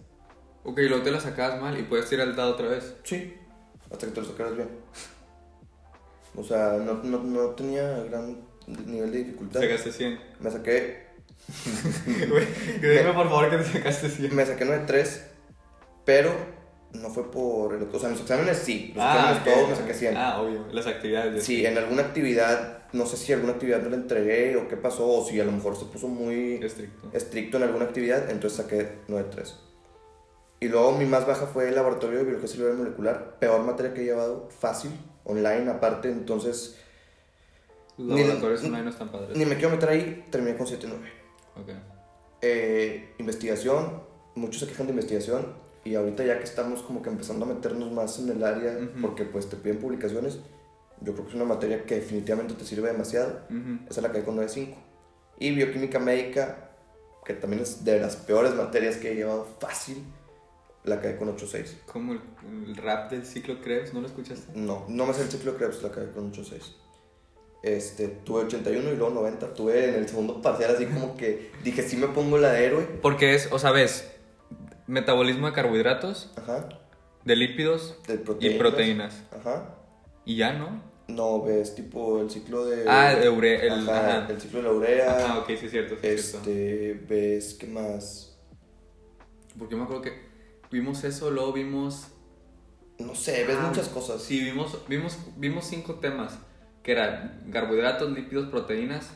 Ok, 0.63 0.79
y 0.79 0.89
luego 0.89 1.03
te 1.03 1.11
la 1.11 1.21
sacabas 1.21 1.61
mal 1.61 1.79
y 1.79 1.83
puedes 1.83 2.09
tirar 2.09 2.29
el 2.29 2.37
dado 2.37 2.53
otra 2.53 2.69
vez. 2.69 2.95
Sí. 3.03 3.35
Hasta 3.91 4.07
que 4.07 4.13
te 4.13 4.21
lo 4.21 4.27
sacaras 4.29 4.57
bien. 4.57 4.69
O 6.37 6.45
sea, 6.45 6.75
no, 6.75 6.95
no, 7.03 7.19
no 7.25 7.49
tenía 7.51 7.83
gran 8.05 8.39
nivel 8.87 9.11
de 9.11 9.19
dificultad. 9.25 9.61
Sacaste 9.61 9.91
100. 9.93 10.21
Me 10.39 10.51
saqué. 10.51 11.07
Dime 12.07 13.13
por 13.15 13.29
favor 13.29 13.51
que 13.51 13.57
te 13.59 13.65
sacaste 13.65 14.09
100. 14.09 14.35
Me 14.37 14.47
saqué 14.47 14.65
9.3. 14.67 15.23
Pero 16.05 16.33
no 16.93 17.11
fue 17.11 17.31
por. 17.31 17.75
el- 17.75 17.89
o 17.93 17.99
sea, 17.99 18.11
los 18.11 18.21
exámenes 18.21 18.59
sí. 18.59 18.93
Los 18.95 19.05
Ah, 19.05 19.33
exámenes 19.33 19.45
todos 19.45 19.69
me 19.71 19.77
saqué 19.77 19.95
100. 19.95 20.17
Ah, 20.17 20.41
obvio, 20.41 20.67
las 20.73 20.87
actividades. 20.87 21.43
Sí, 21.45 21.65
en 21.67 21.79
alguna 21.79 22.03
actividad. 22.03 22.80
No 22.93 23.07
sé 23.07 23.17
si 23.17 23.33
alguna 23.33 23.53
actividad 23.53 23.83
no 23.83 23.89
la 23.91 23.97
entregué 23.97 24.57
o 24.57 24.67
qué 24.69 24.77
pasó. 24.77 25.07
O 25.09 25.25
si 25.25 25.39
a 25.41 25.45
lo 25.45 25.53
mejor 25.53 25.77
se 25.77 25.85
puso 25.85 26.09
muy. 26.09 26.55
Estricto. 26.63 27.09
estricto 27.13 27.57
en 27.57 27.63
alguna 27.65 27.85
actividad, 27.87 28.31
entonces 28.31 28.57
saqué 28.59 28.99
9.3. 29.09 29.55
Y 30.61 30.69
luego 30.69 30.93
mi 30.93 31.07
más 31.07 31.27
baja 31.27 31.47
fue 31.47 31.69
el 31.69 31.75
laboratorio 31.75 32.19
de 32.19 32.25
biología 32.25 32.49
celular 32.49 32.75
y 32.75 32.79
molecular, 32.79 33.39
peor 33.39 33.63
materia 33.63 33.95
que 33.95 34.03
he 34.03 34.05
llevado, 34.05 34.49
fácil, 34.51 34.91
online 35.25 35.71
aparte, 35.71 36.11
entonces 36.11 36.77
Los 37.97 38.09
Ni- 38.17 38.23
laboratorios 38.25 38.63
online 38.65 38.83
no 38.85 38.91
están 38.91 39.11
padres. 39.11 39.37
ni 39.37 39.45
me 39.47 39.55
quiero 39.57 39.71
meter 39.71 39.89
ahí, 39.89 40.27
terminé 40.31 40.57
con 40.59 40.67
7.9. 40.67 40.97
Ok. 41.63 41.69
Eh, 42.43 43.15
investigación, 43.19 44.03
muchos 44.35 44.61
se 44.61 44.67
quejan 44.67 44.87
de 44.87 44.93
investigación 44.93 45.47
y 45.85 45.95
ahorita 45.95 46.25
ya 46.25 46.39
que 46.39 46.45
estamos 46.45 46.83
como 46.83 47.03
que 47.03 47.09
empezando 47.11 47.45
a 47.47 47.49
meternos 47.49 47.91
más 47.93 48.19
en 48.19 48.29
el 48.31 48.43
área, 48.45 48.77
porque 49.01 49.25
pues 49.25 49.49
te 49.49 49.57
piden 49.57 49.79
publicaciones, 49.79 50.41
yo 51.01 51.13
creo 51.13 51.25
que 51.25 51.31
es 51.31 51.35
una 51.37 51.45
materia 51.45 51.85
que 51.85 51.97
definitivamente 51.97 52.55
te 52.55 52.65
sirve 52.65 52.91
demasiado. 52.91 53.41
Esa 53.89 54.01
la 54.01 54.13
caí 54.13 54.23
con 54.23 54.37
9.5. 54.37 54.75
Y 55.39 55.53
bioquímica 55.53 55.99
médica, 55.99 56.71
que 57.25 57.35
también 57.35 57.63
es 57.63 57.85
de 57.85 57.99
las 58.01 58.17
peores 58.17 58.55
materias 58.55 58.97
que 58.97 59.13
he 59.13 59.15
llevado 59.15 59.47
fácil, 59.59 60.05
la 60.85 61.01
caí 61.01 61.17
con 61.17 61.35
8.6. 61.35 61.83
Como 61.91 62.13
el, 62.13 62.21
el 62.67 62.77
rap 62.77 63.11
del 63.11 63.25
ciclo 63.25 63.61
Krebs, 63.61 63.93
¿no 63.95 64.01
lo 64.01 64.07
escuchaste? 64.07 64.53
No, 64.55 64.85
no 64.89 65.07
me 65.07 65.15
sé 65.15 65.23
el 65.23 65.31
ciclo 65.31 65.57
Krebs, 65.57 65.83
la 65.83 65.91
caí 65.91 66.07
con 66.15 66.33
8.6. 66.33 66.75
Este, 67.63 68.09
tuve 68.09 68.45
81 68.45 68.93
y 68.93 68.97
luego 68.97 69.11
90. 69.15 69.53
Tuve 69.55 69.89
en 69.91 69.95
el 69.97 70.09
segundo 70.09 70.41
parcial 70.41 70.75
así 70.75 70.87
como 70.87 71.17
que 71.17 71.51
dije, 71.65 71.83
sí 71.83 71.97
me 71.97 72.09
pongo 72.09 72.39
la 72.39 72.53
de 72.53 72.65
héroe. 72.67 72.85
Porque 73.03 73.35
es, 73.35 73.51
o 73.53 73.59
sea, 73.59 73.71
ves, 73.71 74.11
metabolismo 74.87 75.47
de 75.47 75.53
carbohidratos, 75.53 76.33
Ajá. 76.37 76.69
de 77.25 77.37
lípidos 77.37 77.97
De 78.07 78.15
y 78.15 78.19
proteínas. 78.19 78.59
proteínas. 78.59 79.23
Ajá. 79.39 79.75
Y 80.25 80.37
ya, 80.37 80.53
¿no? 80.55 80.83
No, 81.15 81.43
ves 81.43 81.75
tipo 81.75 82.21
el 82.21 82.31
ciclo 82.31 82.67
de... 82.67 82.85
Ah, 82.89 83.15
de 83.15 83.27
el- 83.27 83.73
Ajá, 83.89 84.21
ajá. 84.23 84.33
el 84.33 84.41
ciclo 84.41 84.59
de 84.61 84.65
la 84.65 84.73
urea. 84.73 85.17
Ah, 85.33 85.39
ok, 85.39 85.47
sí 85.59 85.67
es 85.67 85.71
cierto, 85.71 85.97
sí 86.01 86.07
es 86.07 86.31
cierto. 86.31 86.51
este, 86.51 86.95
ves, 87.09 87.55
¿qué 87.55 87.67
más? 87.67 88.39
Porque 89.59 89.77
me 89.77 89.83
acuerdo 89.85 90.03
que 90.03 90.13
vimos 90.71 91.05
eso, 91.05 91.31
luego 91.31 91.53
vimos... 91.53 92.09
No 92.99 93.15
sé, 93.15 93.45
ves 93.45 93.57
Ah, 93.59 93.67
muchas 93.69 93.89
cosas. 93.89 94.23
Sí, 94.23 94.41
vimos, 94.45 94.79
vimos, 94.89 95.17
vimos 95.37 95.65
cinco 95.67 95.95
temas, 95.97 96.39
que 96.83 96.93
eran 96.93 97.49
carbohidratos, 97.51 98.11
lípidos, 98.13 98.49
proteínas, 98.51 99.11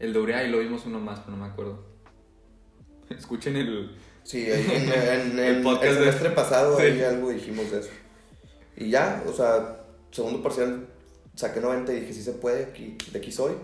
el 0.00 0.12
de 0.12 0.18
urea 0.18 0.42
y 0.44 0.48
luego 0.50 0.64
vimos 0.64 0.84
uno 0.86 0.98
más, 0.98 1.20
pero 1.20 1.36
no 1.36 1.44
me 1.44 1.50
acuerdo. 1.50 1.84
Escuchen 3.10 3.56
el... 3.56 3.96
Sí, 4.24 4.50
ahí 4.50 4.66
en, 4.72 4.88
en- 4.90 5.38
El 5.56 5.62
podcast 5.62 5.84
el 5.84 5.94
de- 5.96 6.00
semestre 6.04 6.30
pasado 6.30 6.76
Sí. 6.78 6.82
ahí 6.86 7.02
algo 7.02 7.30
dijimos 7.30 7.70
de 7.70 7.80
eso. 7.80 7.90
Y 8.76 8.90
ya, 8.90 9.22
o 9.28 9.32
sea, 9.32 9.80
segundo 10.10 10.42
parcial 10.42 10.88
saqué 11.34 11.60
90 11.60 11.92
y 11.92 12.00
dije, 12.00 12.12
sí 12.12 12.22
se 12.22 12.32
puede, 12.32 12.64
aquí, 12.64 12.96
de 13.12 13.18
aquí 13.18 13.32
soy. 13.32 13.54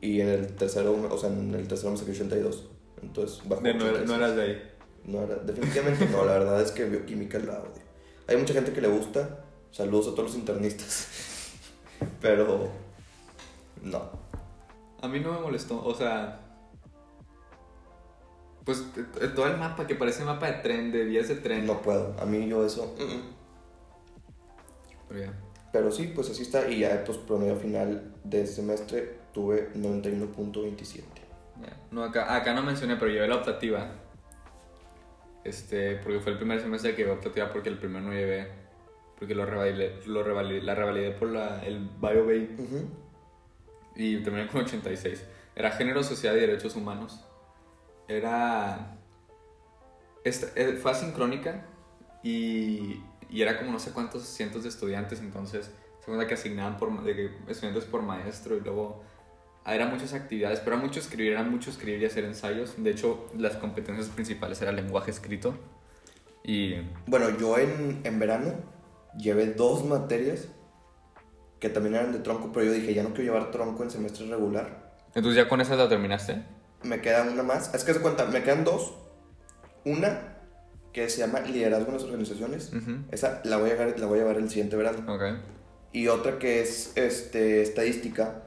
Y 0.00 0.20
en 0.20 0.28
el 0.28 0.54
tercero, 0.54 0.92
o 1.10 1.18
sea, 1.18 1.30
en 1.30 1.54
el 1.54 1.66
tercero 1.68 1.90
me 1.92 1.96
saqué 1.96 2.10
82. 2.12 2.68
Entonces, 3.02 3.40
bajo 3.48 3.62
De- 3.62 3.74
no, 3.74 3.84
era- 3.86 4.00
86. 4.02 4.08
no 4.08 4.14
eras 4.16 4.36
de 4.36 4.42
ahí. 4.42 4.72
No 5.04 5.22
era- 5.22 5.36
definitivamente 5.36 6.06
no, 6.10 6.24
la 6.24 6.32
verdad 6.38 6.60
es 6.62 6.72
que 6.72 6.84
bioquímica 6.84 7.38
la 7.38 7.60
odio. 7.60 7.82
Hay 8.28 8.36
mucha 8.36 8.54
gente 8.54 8.72
que 8.72 8.80
le 8.80 8.88
gusta, 8.88 9.44
saludos 9.70 10.08
a 10.08 10.10
todos 10.12 10.24
los 10.30 10.34
internistas. 10.34 11.08
Pero, 12.20 12.68
no. 13.82 14.10
A 15.00 15.08
mí 15.08 15.20
no 15.20 15.32
me 15.32 15.40
molestó, 15.40 15.84
o 15.84 15.94
sea... 15.94 16.40
Pues 18.64 18.82
todo 19.36 19.46
el 19.46 19.58
mapa 19.58 19.86
que 19.86 19.94
parece 19.94 20.24
mapa 20.24 20.46
de 20.50 20.54
tren, 20.54 20.90
de 20.90 21.04
vías 21.04 21.28
de 21.28 21.36
tren. 21.36 21.66
No 21.66 21.80
puedo, 21.82 22.16
a 22.20 22.24
mí 22.26 22.48
yo 22.48 22.66
eso... 22.66 22.94
mm, 22.98 23.02
mm. 23.02 23.22
Pero 25.08 25.20
ya. 25.20 25.32
Pero 25.72 25.90
sí, 25.90 26.12
pues 26.14 26.30
así 26.30 26.42
está. 26.42 26.68
Y 26.70 26.80
ya, 26.80 27.04
pues 27.04 27.18
promedio 27.18 27.56
final 27.56 28.14
de 28.24 28.46
semestre 28.46 29.18
tuve 29.32 29.72
91.27. 29.74 31.02
Ya. 31.62 31.76
No, 31.90 32.02
acá, 32.04 32.34
acá 32.34 32.54
no 32.54 32.62
mencioné, 32.62 32.96
pero 32.96 33.10
llevé 33.10 33.28
la 33.28 33.36
optativa. 33.36 33.88
Este, 35.44 35.96
porque 35.96 36.20
fue 36.20 36.32
el 36.32 36.38
primer 36.38 36.60
semestre 36.60 36.92
que 36.94 37.02
llevé 37.02 37.12
optativa 37.12 37.50
porque 37.52 37.68
el 37.68 37.78
primero 37.78 38.04
no 38.04 38.12
llevé. 38.12 38.48
Porque 39.18 39.34
lo 39.34 39.46
revalidé, 39.46 40.00
lo 40.06 40.22
revalidé, 40.22 40.60
la 40.62 40.74
revalidé 40.74 41.10
por 41.12 41.28
la, 41.28 41.64
el 41.64 41.88
BioBay 42.00 42.54
Ujú. 42.58 42.88
y 43.94 44.22
terminé 44.22 44.46
con 44.48 44.62
86. 44.62 45.24
Era 45.54 45.70
Género, 45.70 46.02
Sociedad 46.02 46.34
y 46.36 46.40
Derechos 46.40 46.76
Humanos. 46.76 47.24
Era... 48.08 48.98
esta- 50.22 50.48
eh, 50.60 50.74
fue 50.74 50.90
asincrónica 50.90 51.64
y, 52.22 53.00
y 53.28 53.42
era 53.42 53.58
como 53.58 53.72
no 53.72 53.78
sé 53.78 53.92
cuántos 53.92 54.24
cientos 54.24 54.62
de 54.62 54.68
estudiantes, 54.68 55.20
entonces 55.20 55.70
se 56.00 56.06
cuenta 56.06 56.26
que 56.26 56.34
asignaban 56.34 56.76
por, 56.76 57.02
de 57.02 57.30
estudiantes 57.48 57.84
por 57.84 58.02
maestro 58.02 58.56
y 58.56 58.60
luego 58.60 59.02
ah, 59.64 59.74
era 59.74 59.86
muchas 59.86 60.14
actividades, 60.14 60.60
pero 60.60 60.76
era 60.76 60.84
mucho 60.84 61.00
escribir, 61.00 61.32
era 61.32 61.42
mucho 61.42 61.70
escribir 61.70 62.02
y 62.02 62.06
hacer 62.06 62.24
ensayos. 62.24 62.74
De 62.76 62.90
hecho, 62.90 63.28
las 63.36 63.56
competencias 63.56 64.08
principales 64.08 64.60
era 64.62 64.72
lenguaje 64.72 65.10
escrito 65.10 65.56
y... 66.42 66.74
Bueno, 67.06 67.36
yo 67.38 67.58
en, 67.58 68.00
en 68.04 68.18
verano 68.18 68.54
llevé 69.18 69.46
dos 69.46 69.84
materias 69.84 70.48
que 71.58 71.68
también 71.68 71.94
eran 71.94 72.12
de 72.12 72.18
tronco, 72.18 72.52
pero 72.52 72.66
yo 72.66 72.72
dije, 72.72 72.94
ya 72.94 73.02
no 73.02 73.08
quiero 73.10 73.32
llevar 73.32 73.50
tronco 73.50 73.82
en 73.82 73.90
semestre 73.90 74.26
regular. 74.26 74.94
Entonces 75.14 75.42
ya 75.42 75.48
con 75.48 75.60
esas 75.60 75.78
la 75.78 75.88
terminaste. 75.88 76.42
Me 76.82 77.00
queda 77.00 77.22
una 77.22 77.42
más. 77.42 77.74
Es 77.74 77.84
que 77.84 77.94
se 77.94 78.00
cuenta, 78.00 78.26
me 78.26 78.42
quedan 78.42 78.64
dos. 78.64 78.94
Una 79.84 80.35
que 80.96 81.10
se 81.10 81.18
llama 81.18 81.40
Liderazgo 81.40 81.88
en 81.88 81.92
las 81.92 82.04
Organizaciones. 82.04 82.72
Esa 83.10 83.42
la 83.44 83.58
voy, 83.58 83.68
a 83.68 83.74
llevar, 83.74 84.00
la 84.00 84.06
voy 84.06 84.18
a 84.18 84.22
llevar 84.22 84.38
el 84.38 84.48
siguiente 84.48 84.76
verano. 84.76 85.04
Y 85.92 86.08
otra 86.08 86.38
que 86.38 86.62
es 86.62 86.96
este, 86.96 87.60
estadística. 87.60 88.44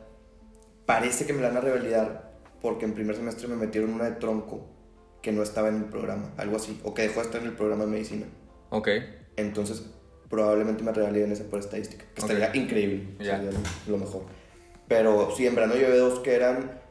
Parece 0.88 1.28
que 1.28 1.34
me 1.34 1.44
la 1.44 1.50
van 1.50 1.58
a 1.58 1.62
revalidar 1.62 2.32
porque 2.60 2.86
en 2.86 2.96
primer 2.96 3.16
semestre 3.16 3.48
me 3.48 3.56
metieron 3.56 3.94
una 3.94 4.06
de 4.06 4.14
tronco 4.14 4.66
que 5.22 5.32
no 5.32 5.44
estaba 5.44 5.70
en 5.70 5.76
el 5.76 5.86
programa, 5.86 6.34
algo 6.38 6.56
así, 6.56 6.82
o 6.84 6.96
que 6.96 7.04
dejó 7.04 7.20
de 7.20 7.28
estar 7.28 7.40
en 7.42 7.48
el 7.50 7.54
programa 7.54 7.86
de 7.86 7.92
medicina. 7.92 8.26
Ok. 8.72 8.88
Entonces, 9.36 9.86
probablemente 10.28 10.82
me 10.82 10.92
revaliden 10.92 11.32
esa 11.32 11.44
por 11.44 11.60
estadística, 11.60 12.04
que 12.16 12.22
estaría 12.22 12.56
increíble, 12.56 13.16
Ya. 13.20 13.38
sería 13.38 13.52
lo 13.88 13.98
mejor. 13.98 14.24
Pero 14.88 15.30
sí, 15.38 15.46
en 15.46 15.54
verano 15.54 15.76
llevé 15.76 16.00
dos 16.00 16.20
que 16.22 16.34
eran 16.34 16.82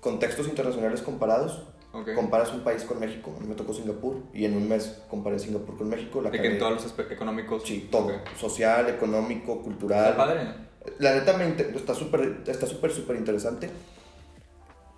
contextos 0.00 0.48
internacionales 0.48 1.00
comparados. 1.00 1.66
Comparas 2.14 2.52
un 2.52 2.60
país 2.60 2.82
con 2.84 2.98
México, 3.00 3.34
a 3.36 3.40
mí 3.40 3.48
me 3.48 3.54
tocó 3.54 3.72
Singapur, 3.72 4.16
y 4.32 4.44
en 4.44 4.56
un 4.56 4.68
mes 4.68 5.02
comparé 5.08 5.38
Singapur 5.38 5.76
con 5.76 5.88
México. 5.88 6.20
La 6.20 6.30
De 6.30 6.40
que 6.40 6.52
en 6.52 6.58
todos 6.58 6.72
los 6.72 6.84
aspectos 6.86 7.14
económicos. 7.14 7.62
Sí, 7.64 7.88
todo. 7.90 8.12
Social, 8.38 8.88
económico, 8.88 9.62
cultural. 9.62 10.10
Está 10.10 10.16
padre. 10.16 10.68
La 10.98 11.14
neta 11.14 11.36
me 11.36 11.48
está 11.76 11.94
súper, 11.94 12.42
está 12.46 12.66
súper, 12.66 12.90
súper 12.90 13.16
interesante. 13.16 13.70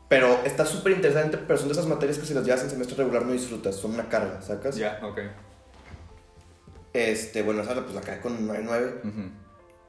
Pero 0.09 0.41
está 0.45 0.67
súper 0.67 0.93
interesante, 0.93 1.39
pero 1.39 1.57
son 1.57 1.69
de 1.69 1.73
esas 1.73 1.87
materias 1.87 2.19
que 2.19 2.27
si 2.27 2.35
las 2.35 2.45
llevas 2.45 2.65
en 2.65 2.71
semestre 2.71 2.97
regular 2.97 3.25
no 3.25 3.33
disfrutas, 3.33 3.77
son 3.77 3.95
una 3.95 4.09
carga, 4.09 4.43
¿sacas? 4.43 4.75
Ya, 4.77 4.99
ok. 5.03 5.21
Este, 6.93 7.43
bueno, 7.43 7.63
esa 7.63 7.75
pues 7.75 7.95
la 7.95 8.01
caí 8.01 8.19
con 8.19 8.49
9.9 8.49 9.05
Ujú. 9.05 9.31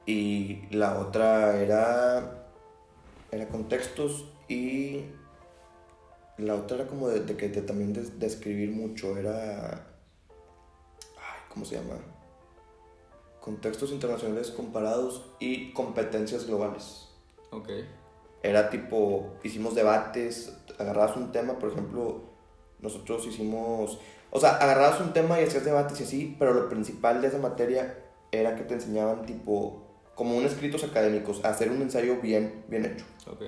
y 0.06 0.66
la 0.70 1.00
otra 1.00 1.56
era 1.56 2.46
era 3.32 3.48
contextos 3.48 4.26
y 4.48 5.06
la 6.38 6.54
otra 6.54 6.78
era 6.78 6.86
como 6.86 7.08
de, 7.08 7.20
de 7.20 7.36
que 7.36 7.48
de 7.48 7.62
también 7.62 7.92
de, 7.92 8.02
de 8.02 8.26
escribir 8.26 8.70
mucho, 8.70 9.16
era 9.16 9.86
ay, 11.16 11.40
¿cómo 11.48 11.64
se 11.64 11.76
llama? 11.76 11.96
Contextos 13.40 13.90
internacionales 13.90 14.50
comparados 14.50 15.24
y 15.40 15.72
competencias 15.72 16.46
globales. 16.46 17.08
Ok. 17.50 17.68
era 18.42 18.70
tipo, 18.70 19.34
hicimos 19.42 19.74
debates, 19.74 20.52
agarrabas 20.78 21.16
un 21.16 21.32
tema, 21.32 21.58
por 21.58 21.70
ejemplo, 21.70 22.22
nosotros 22.80 23.26
hicimos, 23.26 23.98
o 24.30 24.40
sea, 24.40 24.56
agarrabas 24.56 25.00
un 25.00 25.12
tema 25.12 25.40
y 25.40 25.44
hacías 25.44 25.64
debates 25.64 26.00
y 26.00 26.02
así, 26.04 26.36
pero 26.38 26.52
lo 26.52 26.68
principal 26.68 27.20
de 27.20 27.28
esa 27.28 27.38
materia 27.38 27.98
era 28.32 28.56
que 28.56 28.64
te 28.64 28.74
enseñaban 28.74 29.26
tipo, 29.26 29.82
como 30.14 30.36
un 30.36 30.44
escritos 30.44 30.82
académicos, 30.82 31.44
a 31.44 31.50
hacer 31.50 31.70
un 31.70 31.82
ensayo 31.82 32.20
bien, 32.20 32.64
bien 32.68 32.84
hecho. 32.84 33.04
Ok. 33.30 33.42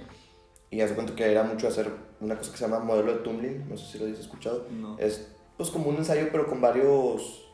Y 0.70 0.80
hace 0.80 0.94
cuenta 0.94 1.14
que 1.14 1.30
era 1.30 1.42
mucho 1.42 1.66
hacer 1.66 1.90
una 2.20 2.36
cosa 2.36 2.52
que 2.52 2.58
se 2.58 2.64
llama 2.64 2.80
modelo 2.80 3.12
de 3.12 3.18
Tumblin, 3.20 3.68
no 3.68 3.76
sé 3.76 3.92
si 3.92 3.98
lo 3.98 4.04
habéis 4.04 4.20
escuchado. 4.20 4.66
No. 4.70 4.98
Es 4.98 5.28
pues 5.56 5.70
como 5.70 5.88
un 5.88 5.96
ensayo, 5.96 6.28
pero 6.32 6.46
con 6.46 6.60
varios 6.60 7.44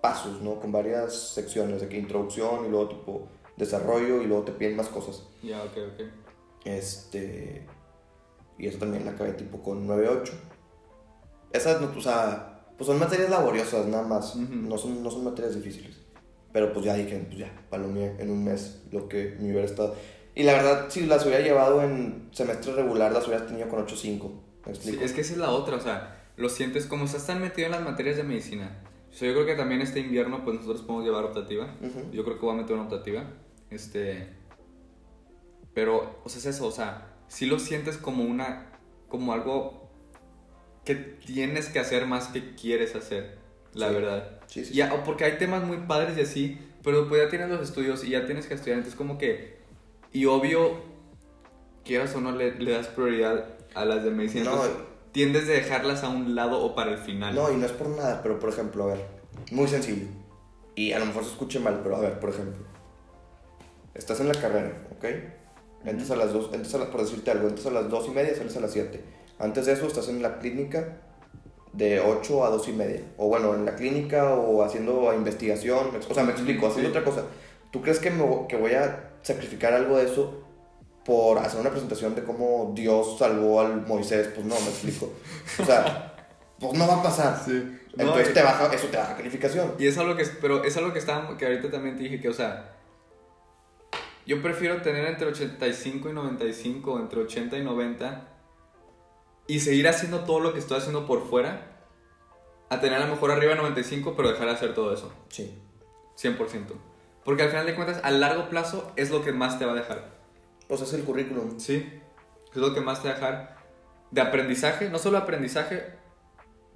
pasos, 0.00 0.40
¿no? 0.40 0.60
Con 0.60 0.72
varias 0.72 1.14
secciones, 1.34 1.80
de 1.80 1.88
que 1.88 1.98
introducción 1.98 2.64
y 2.66 2.68
luego 2.68 2.88
tipo 2.88 3.28
desarrollo 3.56 4.22
y 4.22 4.26
luego 4.26 4.44
te 4.44 4.52
piden 4.52 4.76
más 4.76 4.88
cosas. 4.88 5.24
Ya, 5.42 5.62
ok, 5.62 5.76
ok. 5.94 6.06
Este. 6.64 7.66
Y 8.58 8.66
eso 8.66 8.78
también 8.78 9.04
la 9.04 9.12
acabé 9.12 9.32
tipo 9.32 9.62
con 9.62 9.86
9.8. 9.86 10.32
Esas, 11.52 11.80
no, 11.80 11.90
o 11.96 12.00
sea, 12.00 12.64
pues 12.76 12.86
son 12.86 12.98
materias 12.98 13.30
laboriosas 13.30 13.86
nada 13.86 14.06
más. 14.06 14.36
Ujú. 14.36 14.54
no, 14.54 14.78
son, 14.78 15.02
no 15.02 15.10
son 15.10 15.24
materias 15.24 15.54
difíciles. 15.54 15.96
Pero 16.52 16.72
pues 16.72 16.84
ya 16.84 16.94
dije, 16.94 17.16
pues 17.26 17.38
ya, 17.38 17.66
palomé 17.70 18.16
en 18.18 18.30
un 18.30 18.44
mes 18.44 18.82
lo 18.90 19.08
que 19.08 19.36
me 19.38 19.50
hubiera 19.50 19.66
estado. 19.66 19.94
Y 20.40 20.42
la 20.44 20.54
verdad, 20.54 20.86
si 20.88 21.02
las 21.04 21.26
hubiera 21.26 21.42
llevado 21.44 21.82
en 21.82 22.30
semestre 22.32 22.72
regular, 22.72 23.12
las 23.12 23.26
hubiera 23.28 23.46
tenido 23.46 23.68
con 23.68 23.84
8.5. 23.86 24.30
¿Me 24.66 24.74
Sí, 24.74 24.98
es 25.02 25.12
que 25.12 25.20
esa 25.20 25.32
es 25.34 25.38
la 25.38 25.50
otra, 25.50 25.76
o 25.76 25.80
sea, 25.80 26.22
lo 26.38 26.48
sientes 26.48 26.86
como 26.86 27.04
estás 27.04 27.26
tan 27.26 27.42
metido 27.42 27.66
en 27.66 27.72
las 27.72 27.82
materias 27.82 28.16
de 28.16 28.22
medicina. 28.22 28.78
O 29.10 29.12
sea, 29.12 29.28
yo 29.28 29.34
creo 29.34 29.44
que 29.44 29.54
también 29.54 29.82
este 29.82 30.00
invierno, 30.00 30.42
pues 30.42 30.56
nosotros 30.56 30.80
podemos 30.80 31.04
llevar 31.04 31.24
optativa. 31.24 31.74
Ujú. 31.82 32.10
Yo 32.10 32.24
creo 32.24 32.38
que 32.38 32.46
voy 32.46 32.54
a 32.54 32.58
meter 32.62 32.74
una 32.74 32.84
optativa. 32.84 33.24
Este. 33.68 34.28
Pero, 35.74 36.20
o 36.24 36.28
sea, 36.30 36.38
es 36.38 36.46
eso, 36.46 36.66
o 36.66 36.72
sea, 36.72 37.12
si 37.28 37.44
lo 37.46 37.58
sientes 37.58 37.96
como 37.98 38.24
una. 38.24 38.66
como 39.08 39.32
algo 39.34 39.90
que 40.86 40.94
tienes 40.94 41.68
que 41.68 41.80
hacer 41.80 42.06
más 42.06 42.28
que 42.28 42.54
quieres 42.54 42.94
hacer, 42.94 43.36
la 43.74 43.88
Sí. 43.88 43.94
verdad. 43.94 44.40
Sí, 44.46 44.64
sí, 44.64 44.72
Ya, 44.74 44.94
o 44.94 45.04
porque 45.04 45.24
hay 45.24 45.36
temas 45.36 45.64
muy 45.64 45.76
padres 45.78 46.16
y 46.16 46.22
así, 46.22 46.58
pero 46.82 47.08
pues 47.08 47.20
ya 47.22 47.28
tienes 47.28 47.50
los 47.50 47.60
estudios 47.60 48.04
y 48.04 48.10
ya 48.10 48.24
tienes 48.24 48.46
que 48.46 48.54
estudiar, 48.54 48.78
entonces 48.78 48.96
como 48.96 49.18
que, 49.18 49.59
y 50.12 50.26
obvio, 50.26 50.82
quieras 51.84 52.14
o 52.14 52.20
no, 52.20 52.32
le, 52.32 52.54
le 52.58 52.72
das 52.72 52.88
prioridad 52.88 53.44
a 53.74 53.84
las 53.84 54.04
de 54.04 54.10
medicina, 54.10 54.44
No, 54.44 54.52
entonces 54.52 54.76
tiendes 55.12 55.46
de 55.46 55.54
dejarlas 55.54 56.04
a 56.04 56.08
un 56.08 56.34
lado 56.34 56.62
o 56.64 56.74
para 56.74 56.92
el 56.92 56.98
final. 56.98 57.34
No, 57.34 57.50
y 57.52 57.56
no 57.56 57.66
es 57.66 57.72
por 57.72 57.88
nada, 57.88 58.20
pero 58.22 58.38
por 58.38 58.48
ejemplo, 58.50 58.84
a 58.84 58.86
ver, 58.94 59.06
muy 59.50 59.66
sencillo. 59.68 60.06
Y 60.74 60.92
a 60.92 60.98
lo 60.98 61.06
mejor 61.06 61.24
se 61.24 61.30
escuche 61.30 61.58
mal, 61.60 61.80
pero 61.82 61.96
a 61.96 62.00
ver, 62.00 62.18
por 62.20 62.30
ejemplo. 62.30 62.64
Estás 63.94 64.20
en 64.20 64.28
la 64.28 64.34
carrera, 64.34 64.72
¿ok? 64.96 65.04
Entras 65.84 66.10
a 66.10 66.16
las 66.16 66.32
dos, 66.32 66.50
entras 66.52 66.74
a 66.74 66.78
las, 66.78 66.88
por 66.88 67.00
decirte 67.00 67.30
algo, 67.30 67.48
entras 67.48 67.66
a 67.66 67.70
las 67.70 67.88
dos 67.88 68.06
y 68.06 68.10
media, 68.10 68.34
sales 68.34 68.56
a 68.56 68.60
las 68.60 68.72
7. 68.72 69.02
Antes 69.38 69.66
de 69.66 69.72
eso 69.72 69.86
estás 69.86 70.08
en 70.08 70.22
la 70.22 70.38
clínica 70.38 70.98
de 71.72 72.00
8 72.00 72.44
a 72.44 72.50
2 72.50 72.68
y 72.68 72.72
media. 72.72 73.02
O 73.16 73.28
bueno, 73.28 73.54
en 73.54 73.64
la 73.64 73.74
clínica 73.74 74.34
o 74.34 74.62
haciendo 74.62 75.12
investigación. 75.14 75.88
O 76.08 76.14
sea, 76.14 76.24
me 76.24 76.32
explico, 76.32 76.66
haciendo 76.66 76.90
Sí. 76.92 76.96
otra 76.98 77.04
cosa. 77.10 77.24
¿Tú 77.70 77.80
crees 77.82 77.98
que, 77.98 78.10
me, 78.10 78.46
que 78.48 78.56
voy 78.56 78.72
a 78.74 79.09
sacrificar 79.22 79.72
algo 79.72 79.96
de 79.98 80.04
eso 80.04 80.44
por 81.04 81.38
hacer 81.38 81.60
una 81.60 81.70
presentación 81.70 82.14
de 82.14 82.22
cómo 82.24 82.72
Dios 82.74 83.16
salvó 83.18 83.60
al 83.60 83.86
Moisés? 83.86 84.28
Pues 84.34 84.46
no, 84.46 84.54
me 84.60 84.68
explico. 84.68 85.12
O 85.60 85.64
sea, 85.64 86.14
pues 86.58 86.74
no 86.74 86.86
va 86.86 86.96
a 86.96 87.02
pasar. 87.02 87.40
Sí. 87.44 87.52
No, 87.96 88.04
Entonces 88.04 88.30
y- 88.30 88.34
te 88.34 88.42
baja, 88.42 88.72
eso 88.72 88.86
te 88.88 88.96
baja 88.96 89.16
calificación. 89.16 89.74
Y 89.78 89.86
es 89.86 89.98
algo 89.98 90.14
que, 90.16 90.24
pero 90.40 90.62
es 90.64 90.76
algo 90.76 90.92
que 90.92 90.98
está, 91.00 91.36
que 91.38 91.46
ahorita 91.46 91.70
también 91.70 91.96
te 91.96 92.04
dije 92.04 92.20
que, 92.20 92.28
o 92.28 92.32
sea, 92.34 92.76
yo 94.26 94.40
prefiero 94.42 94.80
tener 94.82 95.04
entre 95.06 95.26
85 95.26 96.08
y 96.10 96.12
95, 96.12 96.92
o 96.92 96.98
entre 97.00 97.20
80 97.20 97.56
y 97.58 97.64
90, 97.64 98.28
y 99.48 99.58
seguir 99.60 99.88
haciendo 99.88 100.20
todo 100.20 100.38
lo 100.38 100.52
que 100.52 100.60
estoy 100.60 100.78
haciendo 100.78 101.06
por 101.06 101.28
fuera, 101.28 101.66
a 102.68 102.78
tener 102.78 103.00
a 103.02 103.06
lo 103.06 103.14
mejor 103.14 103.32
arriba 103.32 103.54
de 103.54 103.58
95, 103.60 104.14
pero 104.16 104.30
dejar 104.30 104.46
de 104.46 104.52
hacer 104.52 104.74
todo 104.74 104.94
eso, 104.94 105.12
Sí. 105.28 105.58
100%. 106.16 106.74
Porque 107.24 107.42
al 107.42 107.50
final 107.50 107.66
de 107.66 107.74
cuentas, 107.74 108.00
a 108.02 108.10
largo 108.10 108.48
plazo, 108.48 108.92
es 108.96 109.10
lo 109.10 109.22
que 109.22 109.32
más 109.32 109.58
te 109.58 109.66
va 109.66 109.72
a 109.72 109.76
dejar. 109.76 110.10
Pues 110.68 110.80
es 110.80 110.92
el 110.94 111.02
currículum. 111.04 111.58
Sí, 111.60 112.00
es 112.50 112.56
lo 112.56 112.72
que 112.74 112.80
más 112.80 113.02
te 113.02 113.08
va 113.08 113.14
a 113.14 113.16
dejar 113.18 113.56
de 114.10 114.20
aprendizaje, 114.20 114.88
no 114.90 114.98
solo 114.98 115.18
aprendizaje, 115.18 115.84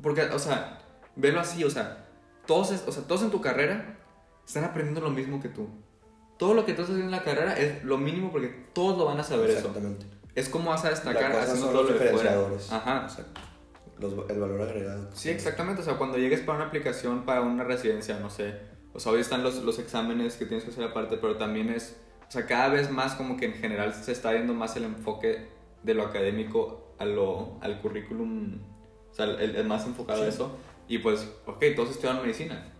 porque, 0.02 0.22
o 0.22 0.38
sea, 0.38 0.80
velo 1.16 1.40
así, 1.40 1.64
o 1.64 1.70
sea, 1.70 2.06
todos, 2.46 2.72
es- 2.72 2.84
o 2.86 2.92
sea, 2.92 3.04
todos 3.04 3.22
en 3.22 3.30
tu 3.30 3.40
carrera 3.40 3.96
están 4.46 4.64
aprendiendo 4.64 5.00
lo 5.00 5.10
mismo 5.10 5.40
que 5.40 5.48
tú. 5.48 5.68
Todo 6.38 6.54
lo 6.54 6.66
que 6.66 6.75
tú 6.75 6.82
estás 6.82 6.95
haciendo 6.97 7.14
en 7.14 7.19
la 7.19 7.25
carrera 7.25 7.56
es 7.58 7.84
lo 7.84 7.97
mínimo 7.97 8.30
porque 8.32 8.49
todos 8.73 8.99
lo 8.99 9.04
van 9.06 9.19
a 9.21 9.25
saber 9.25 9.50
eso. 9.50 9.58
Exactamente. 9.69 10.06
Es 10.34 10.49
como 10.49 10.71
vas 10.71 10.84
a 10.84 10.90
destacar 10.90 11.30
haciendo 11.36 11.66
todo 11.69 11.82
los 11.84 11.92
lo 11.92 11.99
de 11.99 12.10
fuera. 12.10 12.30
Ajá. 12.73 13.02
Exacto. 13.04 13.40
Los- 14.00 14.28
el 14.30 14.40
valor 14.40 14.60
agregado. 14.62 15.08
Sí, 15.14 15.30
exactamente. 15.30 15.80
O 15.82 15.84
sea, 15.84 15.95
cuando 15.95 16.19
llegues 16.19 16.40
para 16.40 16.58
una 16.58 16.66
aplicación, 16.66 17.25
para 17.25 17.40
una 17.42 17.62
residencia, 17.62 18.19
no 18.19 18.28
sé. 18.30 18.60
O 18.95 19.00
sea, 19.00 19.13
hoy 19.13 19.21
están 19.21 19.43
los, 19.43 19.57
los 19.63 19.78
exámenes 19.78 20.37
que 20.37 20.47
tienes 20.47 20.65
que 20.65 20.71
hacer 20.71 20.85
aparte, 20.85 21.17
pero 21.19 21.37
también 21.37 21.69
es. 21.71 22.00
O 22.28 22.30
sea, 22.30 22.47
cada 22.47 22.69
vez 22.69 22.91
más 22.91 23.15
como 23.15 23.37
que 23.37 23.47
en 23.47 23.54
general 23.54 23.93
se 23.93 24.13
está 24.13 24.33
viendo 24.33 24.54
más 24.54 24.76
el 24.76 24.85
enfoque 24.85 25.49
de 25.83 25.95
lo 25.95 26.04
académico 26.04 26.95
a 26.99 27.04
lo, 27.04 27.59
al 27.61 27.80
currículum. 27.80 28.61
O 29.11 29.15
sea, 29.15 29.26
el, 29.26 29.57
el 29.57 29.67
más 29.67 29.87
enfocado 29.87 30.23
a 30.23 30.26
eso. 30.28 30.57
Y 30.89 30.99
pues, 30.99 31.28
ok, 31.47 31.63
todos 31.76 31.91
estudian 31.91 32.21
medicina. 32.23 32.73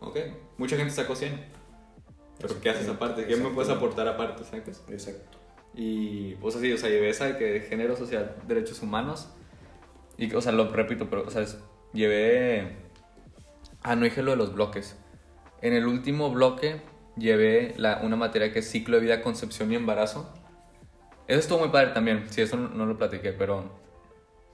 Ok. 0.00 0.18
Mucha 0.58 0.76
gente 0.76 0.92
sacó 0.92 1.14
100. 1.14 1.38
Pero 2.38 2.60
¿qué 2.60 2.70
haces 2.70 2.88
aparte? 2.88 3.26
¿Qué 3.26 3.36
me 3.36 3.48
puedes 3.50 3.70
aportar 3.70 4.06
aparte? 4.08 4.44
¿Sabes? 4.44 4.82
Exacto. 4.88 5.38
Y 5.74 6.34
pues 6.36 6.56
así, 6.56 6.72
o 6.72 6.78
sea, 6.78 6.88
llevé 6.90 7.10
esa 7.10 7.26
de 7.26 7.36
que 7.38 7.60
género 7.60 7.96
social, 7.96 8.36
derechos 8.46 8.82
humanos. 8.82 9.28
Y, 10.18 10.32
o 10.34 10.40
sea, 10.40 10.52
lo 10.52 10.68
repito, 10.70 11.08
pero, 11.10 11.24
o 11.26 11.30
sea, 11.30 11.42
es- 11.42 11.58
llevé... 11.92 12.76
Ah, 13.82 13.94
no 13.96 14.04
dije 14.04 14.22
lo 14.22 14.32
de 14.32 14.36
los 14.38 14.54
bloques. 14.54 14.96
En 15.66 15.72
el 15.72 15.88
último 15.88 16.30
bloque 16.30 16.80
llevé 17.16 17.74
la, 17.76 17.98
una 18.04 18.14
materia 18.14 18.52
que 18.52 18.60
es 18.60 18.70
ciclo 18.70 18.98
de 18.98 19.02
vida, 19.02 19.20
concepción 19.20 19.72
y 19.72 19.74
embarazo. 19.74 20.32
Eso 21.26 21.40
estuvo 21.40 21.58
muy 21.58 21.70
padre 21.70 21.88
también, 21.88 22.24
sí, 22.30 22.40
eso 22.40 22.56
no, 22.56 22.68
no 22.68 22.86
lo 22.86 22.96
platiqué, 22.96 23.32
pero 23.32 23.64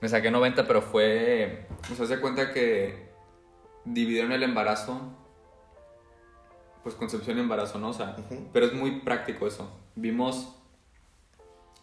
me 0.01 0.09
saqué 0.09 0.31
90, 0.31 0.65
pero 0.65 0.81
fue... 0.81 1.67
O 1.91 1.95
sea, 1.95 2.07
se 2.07 2.19
cuenta 2.19 2.51
que 2.51 3.11
dividieron 3.85 4.31
el 4.31 4.41
embarazo, 4.41 4.99
pues 6.81 6.95
concepción 6.95 7.37
y 7.37 7.41
embarazo, 7.41 7.77
¿no? 7.77 7.89
O 7.89 7.93
sea, 7.93 8.15
Ujú. 8.17 8.47
pero 8.51 8.65
es 8.65 8.73
muy 8.73 9.01
práctico 9.01 9.45
eso. 9.45 9.69
Vimos 9.93 10.55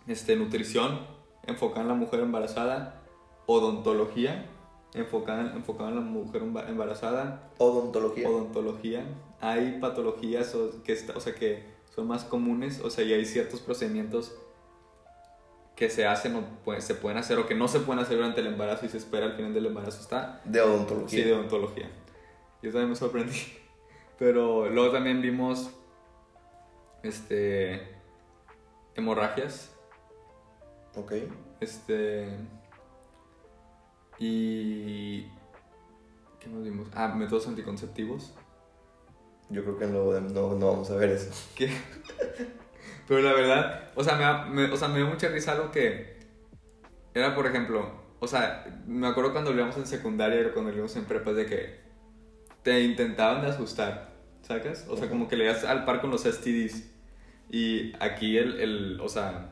este, 0.09 0.35
nutrición 0.35 1.07
enfocada 1.47 1.83
en 1.83 1.89
la 1.89 1.95
mujer 1.95 2.19
embarazada, 2.19 3.01
odontología 3.47 4.47
enfocada, 4.95 5.53
enfocada 5.55 5.91
en 5.91 5.95
la 5.97 6.01
mujer 6.03 6.43
emba- 6.43 6.69
embarazada, 6.69 7.51
Odontología. 7.59 8.29
odontología. 8.29 9.05
Hay 9.41 9.79
patologías 9.81 10.55
que, 10.85 10.93
está- 10.93 11.17
o 11.17 11.21
sea, 11.21 11.35
que 11.35 11.65
son 11.95 12.07
más 12.09 12.25
comunes, 12.25 12.81
o 12.81 12.91
sea, 12.91 13.05
y 13.05 13.13
hay 13.13 13.25
ciertos 13.25 13.61
procedimientos 13.61 14.35
que 15.77 15.89
se 15.89 16.07
hacen 16.07 16.37
o 16.37 16.43
pues, 16.65 16.85
se 16.85 16.95
pueden 16.95 17.17
hacer 17.19 17.39
o 17.39 17.47
que 17.47 17.55
no 17.55 17.67
se 17.69 17.81
pueden 17.81 18.03
hacer 18.03 18.17
durante 18.17 18.41
el 18.41 18.49
embarazo 18.49 18.85
y 18.85 18.89
se 18.91 18.99
espera 18.99 19.27
al 19.27 19.33
final 19.35 19.55
del 19.55 19.67
embarazo. 19.67 20.01
Está 20.01 20.41
de 20.45 20.61
odontología. 20.61 21.09
Sí, 21.09 21.23
de 21.23 21.33
odontología. 21.33 21.89
Yo 22.63 22.71
también 22.71 22.91
me 22.91 22.97
sorprendí. 22.97 23.37
Pero 24.19 24.69
luego 24.69 24.93
también 24.93 25.23
vimos 25.23 25.71
este 27.03 27.81
hemorragias, 28.95 29.71
Ok. 30.97 31.13
este 31.61 32.29
y 34.21 35.23
¿qué 36.39 36.49
más 36.49 36.63
vimos? 36.63 36.89
Ah, 36.95 37.09
métodos 37.09 37.49
anticonceptivos. 37.49 38.35
Yo 39.49 39.63
creo 39.65 39.79
que 39.79 39.87
no, 39.87 40.13
no, 40.21 40.55
no 40.55 40.67
vamos 40.71 40.91
a 40.91 40.97
ver 40.97 41.11
eso. 41.11 41.31
que 41.57 41.69
Pero 43.09 43.21
la 43.23 43.33
verdad, 43.33 43.91
o 43.97 44.05
sea, 44.05 44.15
me, 44.15 44.23
da- 44.23 44.45
me- 44.47 44.71
o 44.71 44.77
sea, 44.77 44.89
me 44.89 44.99
dio 44.99 45.09
mucha 45.09 45.29
risa 45.29 45.53
algo 45.53 45.71
que 45.73 46.19
era, 47.15 47.35
por 47.35 47.47
ejemplo, 47.47 47.91
o 48.21 48.27
sea, 48.29 48.83
me 48.87 49.09
acuerdo 49.09 49.33
cuando 49.33 49.51
lo 49.53 49.57
íbamos 49.59 49.77
en 49.79 49.87
secundaria 49.87 50.47
o 50.47 50.53
cuando 50.53 50.71
lo 50.71 50.77
íbamos 50.77 50.95
en 50.97 51.05
prepa 51.07 51.33
de 51.33 51.47
que 51.47 51.81
te 52.63 52.83
intentaban 52.83 53.43
de 53.43 53.49
asustar, 53.49 54.13
¿sacas? 54.43 54.87
O 54.89 54.97
sea, 54.97 55.09
como 55.09 55.27
que 55.27 55.37
le 55.37 55.47
das 55.47 55.65
al 55.65 55.85
par 55.85 56.01
con 56.01 56.11
los 56.11 56.23
STDs. 56.25 56.85
Y 57.51 57.95
aquí 57.99 58.37
el, 58.39 58.61
el, 58.61 59.01
o 59.01 59.09
sea, 59.09 59.51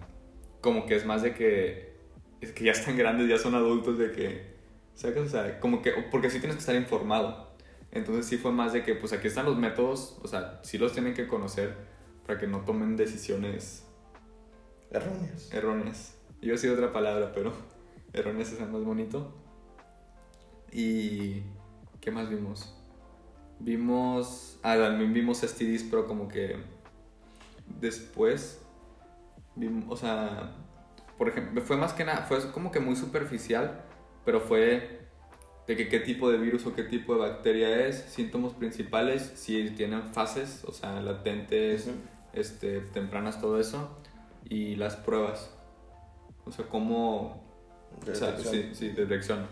como 0.60 0.86
que 0.86 0.94
es 0.94 1.04
más 1.04 1.22
de 1.22 1.34
que, 1.34 1.94
es 2.40 2.52
que 2.52 2.64
ya 2.64 2.72
están 2.72 2.96
grandes, 2.96 3.28
ya 3.28 3.38
son 3.38 3.56
adultos, 3.56 3.98
de 3.98 4.12
que, 4.12 4.57
¿sacas? 4.98 5.26
O 5.26 5.28
sea, 5.28 5.60
como 5.60 5.80
que, 5.80 5.92
porque 6.10 6.28
sí 6.28 6.40
tienes 6.40 6.56
que 6.56 6.60
estar 6.60 6.74
informado. 6.74 7.52
Entonces 7.92 8.26
sí 8.26 8.36
fue 8.36 8.52
más 8.52 8.72
de 8.72 8.82
que, 8.82 8.94
pues 8.94 9.12
aquí 9.12 9.28
están 9.28 9.46
los 9.46 9.56
métodos, 9.56 10.18
o 10.22 10.28
sea, 10.28 10.60
sí 10.62 10.76
los 10.76 10.92
tienen 10.92 11.14
que 11.14 11.26
conocer 11.26 11.74
para 12.26 12.38
que 12.38 12.46
no 12.46 12.60
tomen 12.60 12.96
decisiones 12.96 13.86
Erróneas. 14.90 15.54
erróneas. 15.54 16.18
Yo 16.42 16.54
he 16.54 16.58
sido 16.58 16.74
otra 16.74 16.92
palabra, 16.92 17.32
pero 17.32 17.52
erróneas 18.12 18.52
es 18.52 18.60
el 18.60 18.68
más 18.68 18.82
bonito. 18.82 19.32
Y, 20.72 21.44
¿qué 22.00 22.10
más 22.10 22.28
vimos? 22.28 22.74
Vimos, 23.60 24.58
ah, 24.62 24.76
también 24.76 25.12
vimos 25.14 25.38
STDs, 25.38 25.84
pero 25.84 26.06
como 26.06 26.28
que 26.28 26.56
después, 27.80 28.60
vimos, 29.54 29.86
o 29.88 29.96
sea, 29.96 30.56
por 31.16 31.28
ejemplo, 31.28 31.62
fue 31.62 31.76
más 31.76 31.92
que 31.92 32.04
nada, 32.04 32.26
fue 32.26 32.38
como 32.52 32.70
que 32.70 32.80
muy 32.80 32.96
superficial, 32.96 33.87
pero 34.28 34.40
fue 34.42 35.06
de 35.66 35.74
que 35.74 35.88
qué 35.88 36.00
tipo 36.00 36.30
de 36.30 36.36
virus 36.36 36.66
o 36.66 36.74
qué 36.74 36.82
tipo 36.82 37.14
de 37.14 37.20
bacteria 37.20 37.86
es, 37.86 37.96
síntomas 37.96 38.52
principales, 38.52 39.22
si 39.36 39.70
tienen 39.70 40.02
fases, 40.12 40.66
o 40.66 40.72
sea, 40.72 41.00
latentes, 41.00 41.86
Ujú. 41.86 41.96
este, 42.34 42.80
tempranas, 42.80 43.40
todo 43.40 43.58
eso, 43.58 43.88
y 44.46 44.76
las 44.76 44.96
pruebas. 44.96 45.50
O 46.44 46.52
sea, 46.52 46.66
cómo... 46.66 47.42
De 48.04 48.12
o 48.12 48.14
sea, 48.14 48.32
detección. 48.32 48.54
sí, 48.54 48.70
sí, 48.74 48.88
detección. 48.90 49.46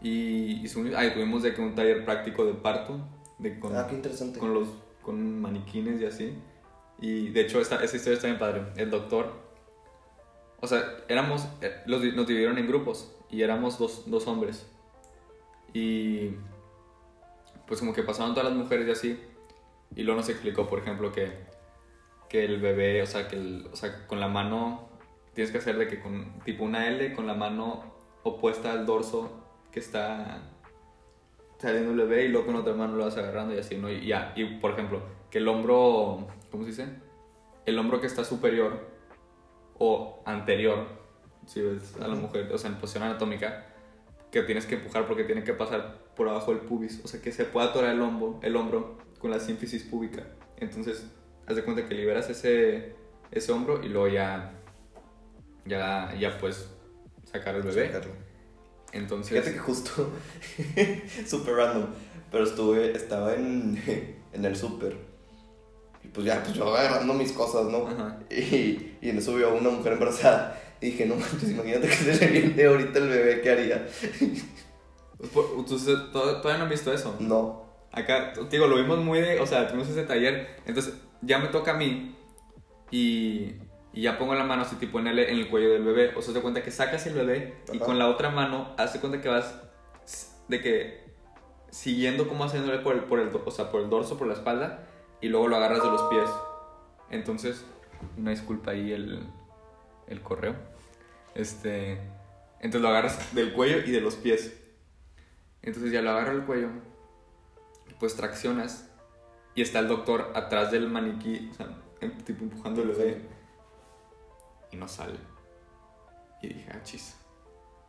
Y, 0.00 0.62
y 0.62 0.66
y 0.66 1.10
tuvimos 1.12 1.42
de 1.42 1.54
que 1.54 1.60
un 1.60 1.74
taller 1.74 2.04
práctico 2.04 2.44
de 2.44 2.54
parto, 2.54 3.00
de 3.40 3.58
con, 3.58 3.74
Ah, 3.74 3.88
qué 3.88 3.96
interesante. 3.96 4.38
con 4.38 4.54
los 4.54 4.68
con 5.02 5.40
maniquines 5.40 6.00
y 6.00 6.04
así. 6.06 6.38
Y 7.00 7.30
de 7.30 7.40
hecho 7.40 7.60
esta, 7.60 7.82
esa 7.82 7.96
historia 7.96 8.14
está 8.14 8.28
bien 8.28 8.38
padre. 8.38 8.62
El 8.76 8.90
doctor, 8.90 9.41
o 10.62 10.66
sea, 10.66 10.96
éramos, 11.08 11.46
eh, 11.60 11.82
los, 11.86 12.02
nos 12.14 12.26
dividieron 12.26 12.56
en 12.56 12.66
grupos 12.68 13.14
y 13.28 13.42
éramos 13.42 13.78
dos, 13.78 14.08
dos 14.08 14.26
hombres. 14.28 14.66
Y 15.74 16.30
pues 17.66 17.80
como 17.80 17.92
que 17.92 18.02
pasaban 18.02 18.32
todas 18.34 18.48
las 18.48 18.56
mujeres 18.58 18.86
y 18.86 18.90
así. 18.92 19.20
Y 19.96 20.04
luego 20.04 20.20
nos 20.20 20.28
explicó, 20.28 20.68
por 20.68 20.78
ejemplo, 20.78 21.12
que, 21.12 21.32
que 22.28 22.44
el 22.44 22.60
bebé, 22.60 23.02
o 23.02 23.06
sea, 23.06 23.28
que 23.28 23.36
el- 23.36 23.68
o 23.72 23.76
sea, 23.76 24.06
con 24.06 24.20
la 24.20 24.28
mano 24.28 24.88
tienes 25.34 25.50
que 25.50 25.58
hacer 25.58 25.76
de 25.78 25.88
que 25.88 26.00
con 26.00 26.38
tipo 26.44 26.64
una 26.64 26.86
L 26.88 27.12
con 27.14 27.26
la 27.26 27.34
mano 27.34 27.82
opuesta 28.22 28.70
al 28.72 28.86
dorso 28.86 29.30
que 29.72 29.80
está 29.80 30.42
saliendo 31.58 31.90
el 31.92 31.96
bebé 32.08 32.24
y 32.26 32.28
luego 32.28 32.46
con 32.46 32.56
otra 32.56 32.74
mano 32.74 32.96
lo 32.96 33.04
vas 33.04 33.16
agarrando 33.16 33.54
y 33.54 33.58
así, 33.58 33.76
¿no? 33.78 33.90
Y 33.90 34.06
ya, 34.06 34.32
y 34.36 34.44
por 34.60 34.72
ejemplo, 34.72 35.02
que 35.30 35.38
el 35.38 35.48
hombro, 35.48 36.28
¿cómo 36.50 36.64
se 36.64 36.70
dice? 36.70 36.86
El 37.66 37.78
hombro 37.78 38.00
que 38.00 38.06
está 38.06 38.24
superior 38.24 38.91
o 39.84 40.22
anterior, 40.24 40.86
si 41.44 41.60
ves 41.60 41.96
a 42.00 42.06
la 42.06 42.14
mujer, 42.14 42.48
o 42.52 42.56
sea, 42.56 42.70
en 42.70 42.76
posición 42.76 43.02
anatómica, 43.02 43.66
que 44.30 44.42
tienes 44.42 44.64
que 44.64 44.76
empujar 44.76 45.08
porque 45.08 45.24
tiene 45.24 45.42
que 45.42 45.54
pasar 45.54 45.98
por 46.14 46.28
abajo 46.28 46.52
del 46.52 46.60
pubis, 46.60 47.00
o 47.04 47.08
sea, 47.08 47.20
que 47.20 47.32
se 47.32 47.44
pueda 47.44 47.66
atorar 47.66 47.92
el 47.92 48.00
hombro, 48.00 48.38
el 48.42 48.54
hombro 48.54 48.96
con 49.18 49.32
la 49.32 49.40
sínfisis 49.40 49.82
púbica. 49.82 50.22
Entonces, 50.58 51.04
haz 51.48 51.56
de 51.56 51.64
cuenta 51.64 51.88
que 51.88 51.96
liberas 51.96 52.30
ese, 52.30 52.94
ese 53.32 53.50
hombro 53.50 53.82
y 53.82 53.88
luego 53.88 54.06
ya, 54.06 54.52
ya, 55.66 56.14
ya 56.14 56.38
puedes 56.38 56.70
sacar 57.24 57.56
el 57.56 57.62
bebé. 57.62 57.88
Sacarlo. 57.88 58.12
Entonces, 58.92 59.32
Fíjate 59.32 59.52
que 59.52 59.58
justo, 59.58 60.12
super 61.26 61.54
random, 61.54 61.88
pero 62.30 62.44
estuve, 62.44 62.92
estaba 62.92 63.34
en, 63.34 63.82
en 64.32 64.44
el 64.44 64.54
súper. 64.54 65.11
Y 66.12 66.14
pues 66.14 66.26
ya, 66.26 66.42
pues 66.42 66.54
yo 66.54 66.74
agarrando 66.76 67.14
mis 67.14 67.32
cosas, 67.32 67.64
¿no? 67.66 67.86
Ajá. 67.88 68.18
Y, 68.30 68.96
y 69.00 69.08
en 69.10 69.18
eso 69.18 69.34
vio 69.34 69.48
a 69.48 69.54
una 69.54 69.70
mujer 69.70 69.94
embarazada. 69.94 70.60
Y 70.80 70.86
dije, 70.86 71.06
no 71.06 71.14
manches, 71.16 71.50
imagínate 71.50 71.88
que 71.88 71.94
se 71.94 72.18
le 72.30 72.40
viene 72.40 72.64
ahorita 72.64 72.98
el 72.98 73.08
bebé, 73.08 73.40
¿qué 73.40 73.50
haría? 73.50 73.86
Por- 75.32 75.50
Entonces, 75.56 75.96
¿tod- 76.12 76.40
todavía 76.40 76.58
no 76.58 76.64
han 76.64 76.70
visto 76.70 76.92
eso. 76.92 77.16
No. 77.20 77.62
Acá, 77.92 78.32
te 78.32 78.42
digo, 78.56 78.66
lo 78.66 78.76
vimos 78.76 78.98
muy 78.98 79.20
de, 79.20 79.38
o 79.40 79.46
sea, 79.46 79.68
tuvimos 79.68 79.88
ese 79.88 80.02
taller, 80.04 80.56
entonces 80.66 80.94
ya 81.20 81.38
me 81.38 81.48
toca 81.48 81.72
a 81.72 81.74
mí 81.76 82.16
y, 82.90 83.52
y 83.92 84.02
ya 84.02 84.18
pongo 84.18 84.34
la 84.34 84.44
mano 84.44 84.62
así 84.62 84.76
tipo 84.76 84.98
en 84.98 85.06
el, 85.08 85.18
en 85.18 85.38
el 85.38 85.48
cuello 85.48 85.70
del 85.72 85.84
bebé, 85.84 86.12
o 86.16 86.22
sea, 86.22 86.32
te 86.34 86.40
cuenta 86.40 86.62
que 86.62 86.70
sacas 86.70 87.06
el 87.06 87.14
bebé 87.14 87.54
y 87.72 87.76
Ajá. 87.76 87.84
con 87.84 87.98
la 87.98 88.08
otra 88.08 88.30
mano, 88.30 88.74
hace 88.78 88.98
cuenta 88.98 89.20
que 89.20 89.28
vas 89.28 89.54
de 90.48 90.60
que 90.62 91.04
siguiendo 91.70 92.28
como 92.28 92.44
haciéndole 92.44 92.78
por 92.78 92.94
el, 92.94 93.04
por 93.04 93.20
el, 93.20 93.28
o 93.44 93.50
sea, 93.50 93.70
por 93.70 93.82
el 93.82 93.90
dorso, 93.90 94.16
por 94.18 94.26
la 94.26 94.34
espalda 94.34 94.88
y 95.22 95.28
luego 95.28 95.48
lo 95.48 95.56
agarras 95.56 95.82
de 95.82 95.88
los 95.88 96.02
pies. 96.02 96.28
Entonces, 97.10 97.64
una 98.18 98.30
disculpa 98.30 98.72
ahí 98.72 98.92
el, 98.92 99.26
el 100.08 100.20
correo. 100.22 100.54
Este, 101.34 101.92
entonces 102.56 102.82
lo 102.82 102.88
agarras 102.88 103.34
del 103.34 103.54
cuello 103.54 103.78
y 103.86 103.90
de 103.90 104.00
los 104.02 104.16
pies. 104.16 104.58
Entonces 105.62 105.92
ya 105.92 106.02
lo 106.02 106.10
agarro 106.10 106.32
del 106.36 106.44
cuello, 106.44 106.68
pues 108.00 108.16
traccionas 108.16 108.88
y 109.54 109.62
está 109.62 109.78
el 109.78 109.88
doctor 109.88 110.32
atrás 110.34 110.72
del 110.72 110.88
maniquí, 110.88 111.48
o 111.52 111.54
sea, 111.54 111.68
em- 112.00 112.18
tipo 112.22 112.42
empujando 112.42 112.82
el 112.82 112.88
bebé 112.88 113.22
y 114.72 114.76
no 114.76 114.88
sale. 114.88 115.18
Y 116.42 116.48
dije, 116.48 116.68
ah, 116.74 116.82
chis. 116.82 117.14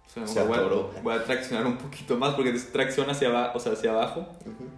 O 0.06 0.10
sea, 0.10 0.28
Se 0.28 0.44
voy, 0.44 0.58
a, 0.60 1.02
voy 1.02 1.14
a 1.16 1.24
traccionar 1.24 1.66
un 1.66 1.78
poquito 1.78 2.16
más 2.18 2.36
porque 2.36 2.52
es 2.52 2.72
tracción 2.72 3.10
hacia 3.10 3.30
abajo, 3.30 3.58
o 3.58 3.60
sea, 3.60 3.72
hacia 3.74 3.90
abajo, 3.92 4.20
Ujú. 4.42 4.70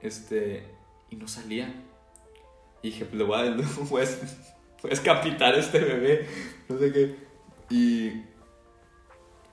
este, 0.00 0.68
y 1.10 1.16
no 1.16 1.26
salía. 1.26 1.74
Y 2.86 2.90
dije, 2.90 3.04
pues 3.04 3.16
le 3.18 3.24
voy 3.24 3.36
a, 3.36 3.50
voy 3.90 4.02
a, 4.04 4.06
voy 4.82 4.90
a 4.90 4.94
escapitar 4.94 5.54
a 5.54 5.58
este 5.58 5.80
bebé, 5.80 6.24
no 6.68 6.78
sé 6.78 6.92
qué. 6.92 7.16
Y, 7.68 8.06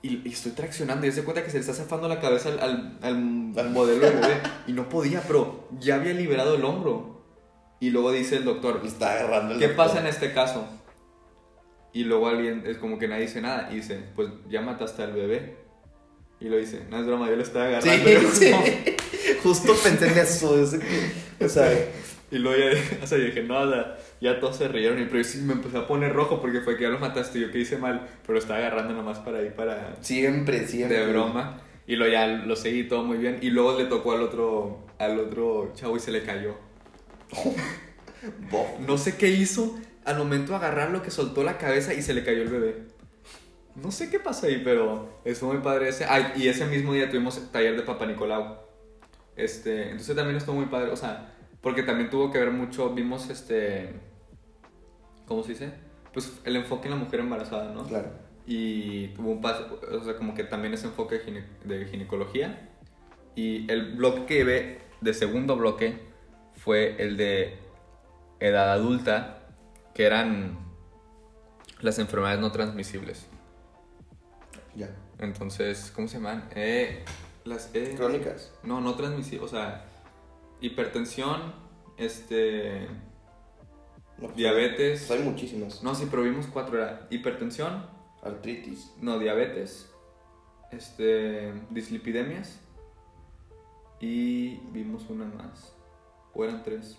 y, 0.02 0.22
y 0.24 0.32
estoy 0.32 0.52
traccionando 0.52 1.04
y 1.06 1.10
se 1.10 1.24
cuenta 1.24 1.42
que 1.42 1.50
se 1.50 1.56
le 1.56 1.62
está 1.62 1.74
zafando 1.74 2.06
la 2.06 2.20
cabeza 2.20 2.50
al, 2.50 2.60
al, 2.60 2.98
al- 3.02 3.52
al 3.58 3.70
modelo 3.70 4.06
del 4.06 4.14
bebé. 4.20 4.40
Y 4.68 4.72
no 4.72 4.88
podía, 4.88 5.20
pero 5.26 5.66
ya 5.80 5.96
había 5.96 6.12
liberado 6.12 6.54
el 6.54 6.64
hombro. 6.64 7.24
Y 7.80 7.90
luego 7.90 8.12
dice 8.12 8.36
el 8.36 8.44
doctor, 8.44 8.80
está 8.84 9.14
agarrando 9.14 9.54
el 9.54 9.58
¿qué 9.58 9.66
doctor. 9.66 9.86
pasa 9.86 9.98
en 10.00 10.06
este 10.06 10.32
caso? 10.32 10.68
Y 11.92 12.04
luego 12.04 12.28
alguien, 12.28 12.62
es 12.66 12.78
como 12.78 12.98
que 13.00 13.08
nadie 13.08 13.22
dice 13.22 13.40
nada. 13.40 13.68
Y 13.72 13.76
dice, 13.76 13.98
pues 14.14 14.28
ya 14.48 14.60
mataste 14.60 15.02
al 15.02 15.12
bebé. 15.12 15.56
Y 16.38 16.48
lo 16.50 16.56
dice, 16.56 16.84
no 16.88 16.98
es 17.00 17.06
broma, 17.06 17.28
yo 17.28 17.34
lo 17.36 17.42
estaba 17.42 17.66
agarrando. 17.66 18.08
Sí, 18.32 18.52
sí. 18.52 19.36
Justo 19.42 19.74
pensé 19.82 20.06
en 20.12 20.18
eso. 20.18 20.54
o 21.40 21.48
sea, 21.48 21.72
Y 22.34 22.38
luego 22.40 22.58
ya, 22.58 22.98
o 23.04 23.06
sea, 23.06 23.16
yo 23.16 23.26
dije, 23.26 23.44
no, 23.44 23.60
o 23.60 23.70
sea, 23.70 23.96
ya 24.20 24.40
todos 24.40 24.56
se 24.56 24.66
rieron. 24.66 25.00
Y 25.00 25.04
pero 25.04 25.18
yo 25.18 25.24
sí 25.24 25.38
me 25.38 25.52
empecé 25.52 25.78
a 25.78 25.86
poner 25.86 26.12
rojo 26.12 26.40
porque 26.40 26.60
fue 26.60 26.76
que 26.76 26.82
ya 26.82 26.88
lo 26.88 26.98
mataste. 26.98 27.38
Yo 27.38 27.52
que 27.52 27.60
hice 27.60 27.78
mal, 27.78 28.08
pero 28.26 28.40
estaba 28.40 28.58
agarrando 28.58 28.92
nomás 28.92 29.20
para 29.20 29.40
ir 29.40 29.52
para. 29.52 29.96
siempre, 30.00 30.66
siempre. 30.66 30.98
de 30.98 31.06
broma. 31.12 31.62
Y 31.86 31.94
luego 31.94 32.12
ya 32.12 32.26
lo 32.26 32.56
seguí 32.56 32.88
todo 32.88 33.04
muy 33.04 33.18
bien. 33.18 33.38
Y 33.40 33.50
luego 33.50 33.78
le 33.78 33.84
tocó 33.84 34.12
al 34.12 34.22
otro, 34.22 34.84
al 34.98 35.20
otro 35.20 35.72
chavo 35.76 35.96
y 35.96 36.00
se 36.00 36.10
le 36.10 36.24
cayó. 36.24 36.56
Bof. 37.30 37.56
No 38.86 38.98
sé 38.98 39.16
qué 39.16 39.28
hizo. 39.28 39.78
Al 40.04 40.18
momento 40.18 40.52
de 40.52 40.56
agarrarlo 40.56 41.02
que 41.02 41.10
soltó 41.10 41.44
la 41.44 41.56
cabeza 41.56 41.94
y 41.94 42.02
se 42.02 42.14
le 42.14 42.24
cayó 42.24 42.42
el 42.42 42.48
bebé. 42.48 42.82
No 43.76 43.92
sé 43.92 44.10
qué 44.10 44.18
pasó 44.18 44.46
ahí, 44.46 44.60
pero 44.64 45.20
estuvo 45.24 45.52
muy 45.52 45.62
padre 45.62 45.88
ese. 45.88 46.04
Ay, 46.04 46.32
y 46.36 46.48
ese 46.48 46.66
mismo 46.66 46.94
día 46.94 47.08
tuvimos 47.10 47.52
taller 47.52 47.76
de 47.76 47.82
Papa 47.82 48.06
Nicolau. 48.06 48.58
Este, 49.36 49.90
entonces 49.90 50.16
también 50.16 50.36
estuvo 50.36 50.56
muy 50.56 50.66
padre, 50.66 50.90
o 50.90 50.96
sea, 50.96 51.33
porque 51.64 51.82
también 51.82 52.10
tuvo 52.10 52.30
que 52.30 52.38
ver 52.38 52.50
mucho, 52.52 52.90
vimos 52.94 53.28
este, 53.30 53.94
¿cómo 55.26 55.42
se 55.42 55.52
dice? 55.52 55.72
Pues 56.12 56.40
el 56.44 56.56
enfoque 56.56 56.88
en 56.88 56.90
la 56.94 57.00
mujer 57.00 57.20
embarazada, 57.20 57.72
¿no? 57.72 57.84
Claro. 57.84 58.10
Y 58.46 59.08
tuvo 59.08 59.30
un 59.32 59.40
paso, 59.40 59.80
o 59.90 60.04
sea, 60.04 60.14
como 60.16 60.34
que 60.34 60.44
también 60.44 60.74
ese 60.74 60.86
enfoque 60.86 61.16
de, 61.18 61.24
gine- 61.24 61.46
de 61.64 61.86
ginecología. 61.86 62.68
Y 63.34 63.68
el 63.72 63.94
bloque 63.96 64.26
que 64.26 64.44
ve 64.44 64.80
de 65.00 65.14
segundo 65.14 65.56
bloque 65.56 65.98
fue 66.52 67.02
el 67.02 67.16
de 67.16 67.58
edad 68.40 68.70
adulta, 68.72 69.48
que 69.94 70.04
eran 70.04 70.58
las 71.80 71.98
enfermedades 71.98 72.40
no 72.40 72.52
transmisibles. 72.52 73.26
Ya. 74.76 74.90
Entonces, 75.18 75.90
¿cómo 75.96 76.08
se 76.08 76.18
llaman? 76.18 76.48
Eh, 76.54 77.04
las 77.44 77.70
eh, 77.74 77.94
Crónicas. 77.96 78.52
no, 78.62 78.80
no 78.82 78.94
transmisibles, 78.94 79.42
o 79.42 79.48
sea, 79.48 79.86
hipertensión, 80.66 81.54
este, 81.96 82.86
No, 84.18 84.26
pues, 84.26 84.36
diabetes. 84.36 85.04
pues 85.06 85.20
hay 85.20 85.26
muchísimas. 85.26 85.82
No, 85.82 85.94
sí, 85.94 86.06
pero 86.10 86.22
vimos 86.22 86.46
cuatro, 86.46 86.78
era 86.78 87.06
hipertensión, 87.10 87.86
Artritis. 88.22 88.92
no, 89.00 89.18
diabetes, 89.18 89.90
este, 90.70 91.52
dislipidemias 91.70 92.60
y 94.00 94.56
vimos 94.72 95.08
una 95.08 95.24
más, 95.26 95.74
o 96.34 96.44
eran 96.44 96.62
tres. 96.62 96.98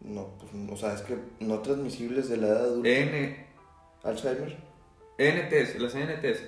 No, 0.00 0.28
pues, 0.38 0.52
o 0.70 0.76
sea, 0.76 0.94
es 0.94 1.02
que 1.02 1.18
no 1.40 1.58
transmisibles 1.60 2.28
de 2.28 2.36
la 2.36 2.46
edad 2.48 2.64
adulta. 2.66 2.88
N, 2.88 3.46
Alzheimer. 4.04 4.56
NTs, 5.18 5.80
las 5.80 5.94
NTs. 5.96 6.44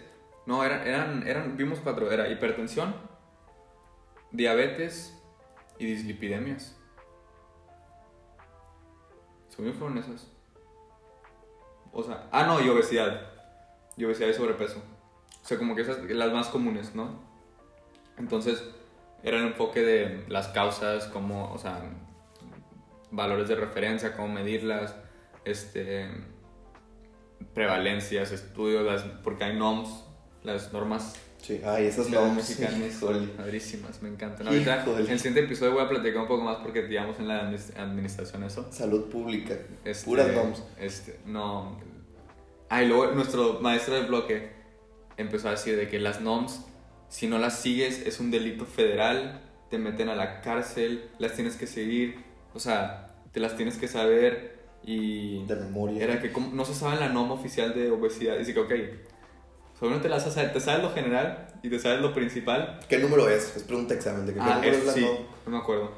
No, 0.47 0.63
eran, 0.65 0.87
eran, 0.87 1.27
eran, 1.27 1.57
vimos 1.57 1.81
cuatro. 1.83 2.13
Era 2.13 2.29
hipertensión, 2.31 2.95
diabetes 4.33 5.17
y 5.79 5.87
dislipidemias. 5.87 6.77
Según 9.49 9.67
yo 9.67 9.73
fueron 9.73 9.99
esas. 9.99 10.31
O 11.93 12.03
sea, 12.03 12.29
ah, 12.31 12.45
no, 12.45 12.61
y 12.61 12.69
obesidad. 12.69 13.29
Y 13.97 14.05
obesidad 14.05 14.29
y 14.29 14.35
sobrepeso. 14.35 14.83
O 15.43 15.47
sea, 15.47 15.59
como 15.59 15.75
que 15.75 15.83
esas, 15.83 15.99
las 16.03 16.33
más 16.33 16.49
comunes, 16.49 16.95
¿no? 16.95 17.21
Entonces, 18.17 18.63
era 19.23 19.39
el 19.39 19.49
enfoque 19.49 19.81
de 19.81 20.25
las 20.29 20.49
causas, 20.49 21.07
como, 21.07 21.53
o 21.53 21.59
sea, 21.59 21.83
valores 23.11 23.49
de 23.49 23.57
referencia, 23.57 24.17
cómo 24.17 24.29
medirlas, 24.29 24.95
este, 25.45 26.09
prevalencias, 27.55 28.31
estudios, 28.33 28.85
las, 28.85 29.03
porque 29.23 29.45
hay 29.45 29.59
NOMS, 29.59 30.05
las 30.43 30.73
normas 30.73 31.15
Sí, 31.43 31.61
ay, 31.65 31.87
esas 31.87 32.09
no. 32.11 32.33
mexicanas, 32.35 33.01
padrísimas, 33.37 34.03
me 34.03 34.09
encantan. 34.11 34.47
Ahorita, 34.47 34.85
en 34.85 35.11
el 35.11 35.19
siguiente 35.19 35.41
episodio 35.45 35.73
voy 35.73 35.83
a 35.85 35.89
platicar 35.89 36.23
un 36.23 36.29
poco 36.29 36.43
más 36.45 36.59
porque 36.59 36.83
llevamos 36.83 37.19
en 37.19 37.29
la 37.29 37.49
administración 37.77 38.45
eso. 38.45 38.69
Salud 38.71 39.09
pública. 39.11 39.57
Este, 39.85 40.05
Puras 40.05 40.33
NOMS. 40.35 40.63
Este, 40.79 41.19
no. 41.27 41.81
Ah, 42.69 42.83
y 42.83 42.89
luego 42.89 43.07
nuestro 43.13 43.59
maestro 43.61 43.95
del 43.95 44.07
bloque 44.07 44.51
empezó 45.17 45.49
a 45.49 45.53
decir 45.53 45.77
de 45.77 45.89
que 45.89 45.99
las 45.99 46.21
NOMS, 46.21 46.61
si 47.09 47.27
no 47.27 47.39
las 47.39 47.59
sigues, 47.59 48.07
es 48.07 48.21
un 48.21 48.31
delito 48.31 48.65
federal, 48.67 49.41
te 49.71 49.79
meten 49.79 50.09
a 50.09 50.15
la 50.15 50.41
cárcel, 50.43 51.09
las 51.19 51.35
tienes 51.35 51.57
que 51.57 51.67
seguir, 51.67 52.17
o 52.55 52.61
sea, 52.61 53.15
te 53.33 53.41
las 53.41 53.57
tienes 53.57 53.77
que 53.77 53.89
saber 53.89 54.59
Y 54.83 55.45
De 55.47 55.57
memoria. 55.57 56.03
era 56.05 56.23
que 56.23 56.33
como- 56.33 56.53
no 56.55 56.65
se 56.65 56.75
sabe 56.75 56.99
la 56.99 57.09
norma 57.11 57.35
oficial 57.35 57.75
de 57.75 57.91
obesidad. 57.91 58.39
Dice 58.39 58.55
que, 58.55 58.61
ok, 58.61 58.73
solo 59.81 60.01
te, 60.01 60.09
las, 60.09 60.33
te 60.33 60.61
sabes 60.61 60.83
lo 60.83 60.93
general 60.93 61.49
y 61.63 61.71
te 61.71 61.79
sabes 61.79 62.01
lo 62.01 62.15
principal. 62.15 62.79
¿Qué 62.89 62.99
número 62.99 63.29
es? 63.29 63.57
Es 63.57 63.65
pregunta 63.65 63.95
de 63.95 63.99
examen. 63.99 64.27
¿De 64.27 64.35
qué 64.35 64.41
Ah, 64.41 64.57
número 64.57 64.77
es, 64.77 64.87
la 64.87 64.93
sí, 64.93 65.01
no? 65.01 65.11
no 65.47 65.57
me 65.57 65.59
acuerdo. 65.59 65.91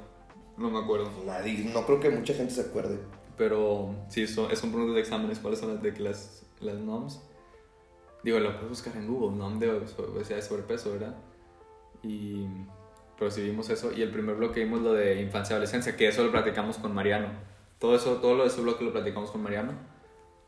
No 0.56 0.70
me 0.70 0.78
acuerdo. 0.78 1.10
Nadie, 1.26 1.70
no 1.72 1.84
creo 1.84 2.00
que 2.00 2.10
mucha 2.10 2.32
gente 2.32 2.54
se 2.54 2.62
acuerde. 2.62 2.98
Pero 3.36 3.94
sí, 4.08 4.26
son, 4.26 4.50
es 4.50 4.62
un 4.62 4.70
preguntas 4.70 4.94
de 4.94 5.00
exámenes. 5.00 5.38
¿Cuáles 5.40 5.58
son 5.60 5.74
las 5.74 5.82
de 5.82 5.92
que 5.92 6.00
las, 6.00 6.46
las 6.60 6.76
NOMs? 6.76 7.20
Digo, 8.22 8.38
lo 8.38 8.52
puedes 8.52 8.68
buscar 8.68 8.96
en 8.96 9.08
Google, 9.08 9.36
NOM 9.36 9.58
de 9.58 9.70
obesidad 9.70 10.38
y 10.38 10.42
sobrepeso, 10.42 10.92
¿verdad? 10.92 11.16
Y, 12.04 12.46
pero 13.18 13.30
sí 13.30 13.42
vimos 13.42 13.68
eso. 13.70 13.92
Y 13.92 14.02
el 14.02 14.10
primer 14.10 14.36
bloque 14.36 14.62
vimos 14.62 14.80
lo 14.82 14.92
de 14.92 15.20
infancia 15.20 15.54
y 15.54 15.56
adolescencia, 15.56 15.96
que 15.96 16.06
eso 16.06 16.22
lo 16.22 16.30
platicamos 16.30 16.78
con 16.78 16.94
Mariano. 16.94 17.28
Todo 17.80 17.96
eso, 17.96 18.16
todo 18.18 18.36
lo 18.36 18.42
de 18.44 18.48
ese 18.50 18.60
bloque 18.60 18.84
lo 18.84 18.92
platicamos 18.92 19.30
con 19.32 19.42
Mariano. 19.42 19.72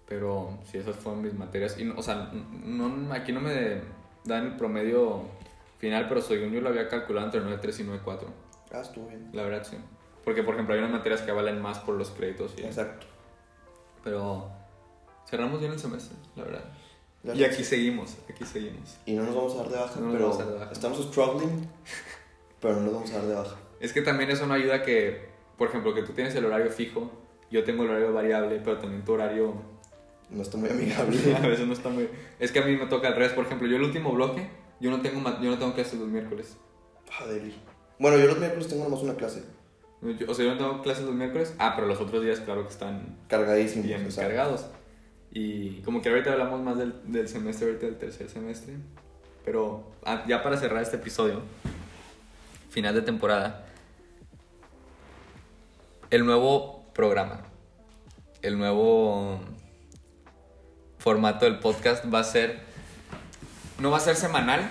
Pero 0.06 0.58
sí, 0.70 0.78
esas 0.78 0.96
fueron 0.96 1.22
mis 1.22 1.34
materias. 1.34 1.78
Y, 1.78 1.88
o 1.88 2.02
sea, 2.02 2.30
no, 2.32 3.12
aquí 3.12 3.32
no 3.32 3.40
me 3.40 3.80
dan 4.24 4.46
el 4.46 4.56
promedio 4.56 5.22
final, 5.78 6.08
pero 6.08 6.20
según 6.20 6.52
yo 6.52 6.60
lo 6.60 6.68
había 6.68 6.88
calculado 6.88 7.26
entre 7.26 7.40
9.3 7.42 7.80
y 7.80 7.84
9.4. 7.84 8.18
Ah, 8.72 8.80
estuvo 8.80 9.06
bien. 9.08 9.30
La 9.32 9.42
verdad, 9.44 9.64
sí. 9.68 9.76
Porque, 10.24 10.42
por 10.42 10.54
ejemplo, 10.54 10.74
hay 10.74 10.80
unas 10.80 10.92
materias 10.92 11.22
que 11.22 11.32
valen 11.32 11.60
más 11.60 11.78
por 11.78 11.94
los 11.96 12.10
créditos. 12.10 12.54
Y, 12.58 12.62
Exacto. 12.62 13.06
pero 14.02 14.50
cerramos 15.28 15.60
bien 15.60 15.72
el 15.72 15.78
semestre, 15.78 16.16
la 16.36 16.44
verdad. 16.44 16.64
La 17.22 17.34
Y 17.34 17.44
aquí 17.44 17.64
seguimos, 17.64 18.16
aquí 18.28 18.44
seguimos. 18.44 18.96
Y 19.06 19.14
no 19.14 19.22
nos 19.22 19.34
vamos 19.34 19.54
a 19.54 19.56
dar 19.58 19.68
de 19.70 19.76
baja, 19.78 20.00
No 20.00 20.12
pero 20.12 20.24
vamos 20.24 20.40
a 20.40 20.44
dar 20.44 20.52
de 20.52 20.58
baja. 20.60 20.72
estamos 20.72 21.02
struggling, 21.06 21.68
pero 22.60 22.74
no 22.76 22.82
nos 22.82 22.92
vamos 22.94 23.10
a 23.12 23.14
dar 23.18 23.26
de 23.26 23.34
baja. 23.34 23.56
Es 23.80 23.92
que 23.92 24.02
también 24.02 24.30
eso 24.30 24.46
no 24.46 24.54
ayuda 24.54 24.82
que, 24.82 25.28
por 25.56 25.68
ejemplo, 25.68 25.94
que 25.94 26.02
tú 26.02 26.12
tienes 26.12 26.34
el 26.34 26.44
horario 26.44 26.70
fijo, 26.70 27.10
yo 27.50 27.64
tengo 27.64 27.84
el 27.84 27.90
horario 27.90 28.12
variable, 28.12 28.60
pero 28.62 28.78
también 28.78 29.04
tu 29.04 29.12
horario 29.14 29.54
No 30.34 30.42
está 30.42 30.56
muy 30.56 30.68
amigable. 30.68 31.36
a 31.42 31.46
veces 31.46 31.66
no 31.66 31.72
está 31.72 31.88
muy... 31.88 32.08
Es 32.38 32.50
que 32.52 32.58
a 32.58 32.64
mí 32.66 32.76
me 32.76 32.86
toca 32.86 33.08
al 33.08 33.14
revés, 33.14 33.32
por 33.32 33.46
ejemplo, 33.46 33.66
yo 33.68 33.76
el 33.76 33.82
último 33.84 34.12
bloque, 34.12 34.48
yo 34.80 34.90
no 34.90 35.00
tengo, 35.00 35.22
yo 35.40 35.50
no 35.50 35.58
tengo 35.58 35.72
clases 35.74 35.98
los 35.98 36.08
miércoles. 36.08 36.56
Ah, 37.18 37.26
Deli. 37.26 37.54
Bueno, 37.98 38.18
yo 38.18 38.26
los 38.26 38.38
miércoles 38.38 38.66
tengo 38.68 38.84
nomás 38.84 39.00
una 39.02 39.14
clase. 39.14 39.44
Yo- 40.02 40.30
o 40.30 40.34
sea, 40.34 40.44
yo 40.44 40.52
no 40.52 40.58
tengo 40.58 40.82
clases 40.82 41.04
los 41.04 41.14
miércoles, 41.14 41.54
ah, 41.58 41.72
pero 41.76 41.86
los 41.86 42.00
otros 42.00 42.22
días 42.22 42.40
claro 42.40 42.64
que 42.66 42.72
están 42.72 43.16
Cargadísimo. 43.28 43.84
bien 43.84 44.04
o 44.06 44.10
sea, 44.10 44.24
cargados. 44.26 44.66
Y 45.30 45.80
como 45.82 46.02
que 46.02 46.08
ahorita 46.10 46.32
hablamos 46.32 46.60
más 46.60 46.76
del, 46.78 46.94
del 47.10 47.28
semestre, 47.28 47.68
ahorita 47.68 47.86
del 47.86 47.96
tercer 47.98 48.28
semestre. 48.28 48.74
Pero 49.44 49.92
ah, 50.04 50.24
ya 50.28 50.42
para 50.42 50.56
cerrar 50.56 50.82
este 50.82 50.96
episodio, 50.96 51.42
final 52.70 52.94
de 52.94 53.02
temporada, 53.02 53.66
el 56.10 56.24
nuevo 56.24 56.84
programa, 56.94 57.42
el 58.42 58.58
nuevo 58.58 59.40
formato 61.04 61.44
del 61.44 61.58
podcast 61.58 62.02
va 62.12 62.20
a 62.20 62.24
ser, 62.24 62.60
no 63.78 63.90
va 63.90 63.98
a 63.98 64.00
ser 64.00 64.16
semanal, 64.16 64.70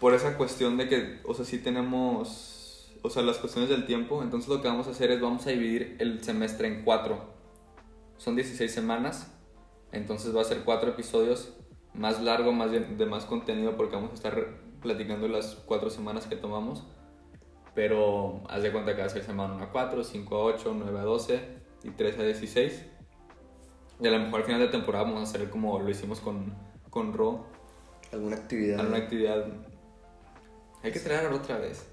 por 0.00 0.14
esa 0.14 0.38
cuestión 0.38 0.78
de 0.78 0.88
que, 0.88 1.20
o 1.24 1.34
sea, 1.34 1.44
sí 1.44 1.58
tenemos, 1.58 2.90
o 3.02 3.10
sea, 3.10 3.22
las 3.22 3.36
cuestiones 3.36 3.68
del 3.68 3.84
tiempo, 3.84 4.22
entonces 4.22 4.48
lo 4.48 4.62
que 4.62 4.68
vamos 4.68 4.86
a 4.86 4.92
hacer 4.92 5.10
es 5.10 5.20
vamos 5.20 5.46
a 5.46 5.50
dividir 5.50 5.96
el 5.98 6.24
semestre 6.24 6.68
en 6.68 6.84
cuatro. 6.84 7.34
Son 8.16 8.34
16 8.34 8.72
semanas, 8.72 9.30
entonces 9.92 10.34
va 10.34 10.40
a 10.40 10.44
ser 10.44 10.64
cuatro 10.64 10.88
episodios 10.88 11.52
más 11.92 12.22
largo, 12.22 12.50
más 12.52 12.70
de, 12.70 12.80
de 12.80 13.04
más 13.04 13.26
contenido, 13.26 13.76
porque 13.76 13.96
vamos 13.96 14.12
a 14.12 14.14
estar 14.14 14.56
platicando 14.80 15.28
las 15.28 15.54
cuatro 15.66 15.90
semanas 15.90 16.24
que 16.24 16.36
tomamos. 16.36 16.82
Pero 17.74 18.42
haz 18.48 18.62
de 18.62 18.72
cuenta 18.72 18.94
que 18.94 19.02
va 19.02 19.06
a 19.06 19.10
ser 19.10 19.22
semana 19.22 19.52
1 19.56 19.64
a 19.64 19.70
4, 19.70 20.02
5 20.02 20.34
a 20.34 20.44
8, 20.44 20.76
9 20.78 20.98
a 20.98 21.02
12 21.02 21.40
y 21.82 21.90
13 21.90 22.20
a 22.22 22.24
16. 22.24 22.93
Y 24.00 24.06
a 24.06 24.10
lo 24.10 24.18
mejor 24.18 24.40
al 24.40 24.46
final 24.46 24.60
de 24.60 24.68
temporada 24.68 25.04
vamos 25.04 25.20
a 25.20 25.22
hacer 25.22 25.48
como 25.50 25.78
lo 25.78 25.88
hicimos 25.88 26.20
con, 26.20 26.52
con 26.90 27.12
Ro, 27.12 27.46
Alguna 28.12 28.36
actividad. 28.36 28.80
alguna 28.80 28.98
actividad. 28.98 29.46
Hay 30.82 30.92
que 30.92 31.00
traer 31.00 31.32
otra 31.32 31.58
vez. 31.58 31.86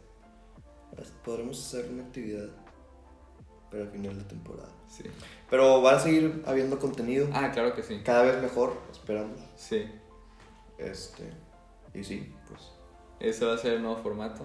Podremos 1.24 1.60
hacer 1.60 1.90
una 1.90 2.04
actividad 2.04 2.50
para 3.70 3.84
el 3.84 3.90
final 3.90 4.18
de 4.18 4.24
temporada. 4.26 4.70
Sí. 4.88 5.04
Pero 5.50 5.82
van 5.82 5.96
a 5.96 6.00
seguir 6.00 6.44
habiendo 6.46 6.78
contenido. 6.80 7.30
Ah, 7.34 7.52
claro 7.52 7.74
que 7.74 7.82
sí. 7.82 8.02
Cada 8.04 8.24
vez 8.24 8.42
mejor, 8.42 8.76
esperamos. 8.92 9.40
Sí. 9.56 9.90
Este. 10.78 11.32
Y 11.94 12.04
sí, 12.04 12.34
pues. 12.48 12.72
Ese 13.20 13.46
va 13.46 13.54
a 13.54 13.58
ser 13.58 13.74
el 13.74 13.82
nuevo 13.82 13.98
formato. 14.02 14.44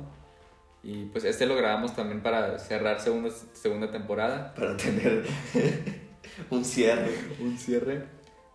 Y 0.83 1.07
pues 1.07 1.25
este 1.25 1.47
lo 1.47 1.57
grabamos 1.57 1.97
también 1.97 2.23
para 2.23 2.59
cerrar 2.61 3.01
segunda, 3.01 3.31
segunda 3.55 3.91
temporada. 3.91 4.55
Para 4.55 4.77
tener 4.77 5.27
un 6.51 6.65
cierre. 6.65 7.11
Un 7.41 7.59
cierre. 7.59 8.05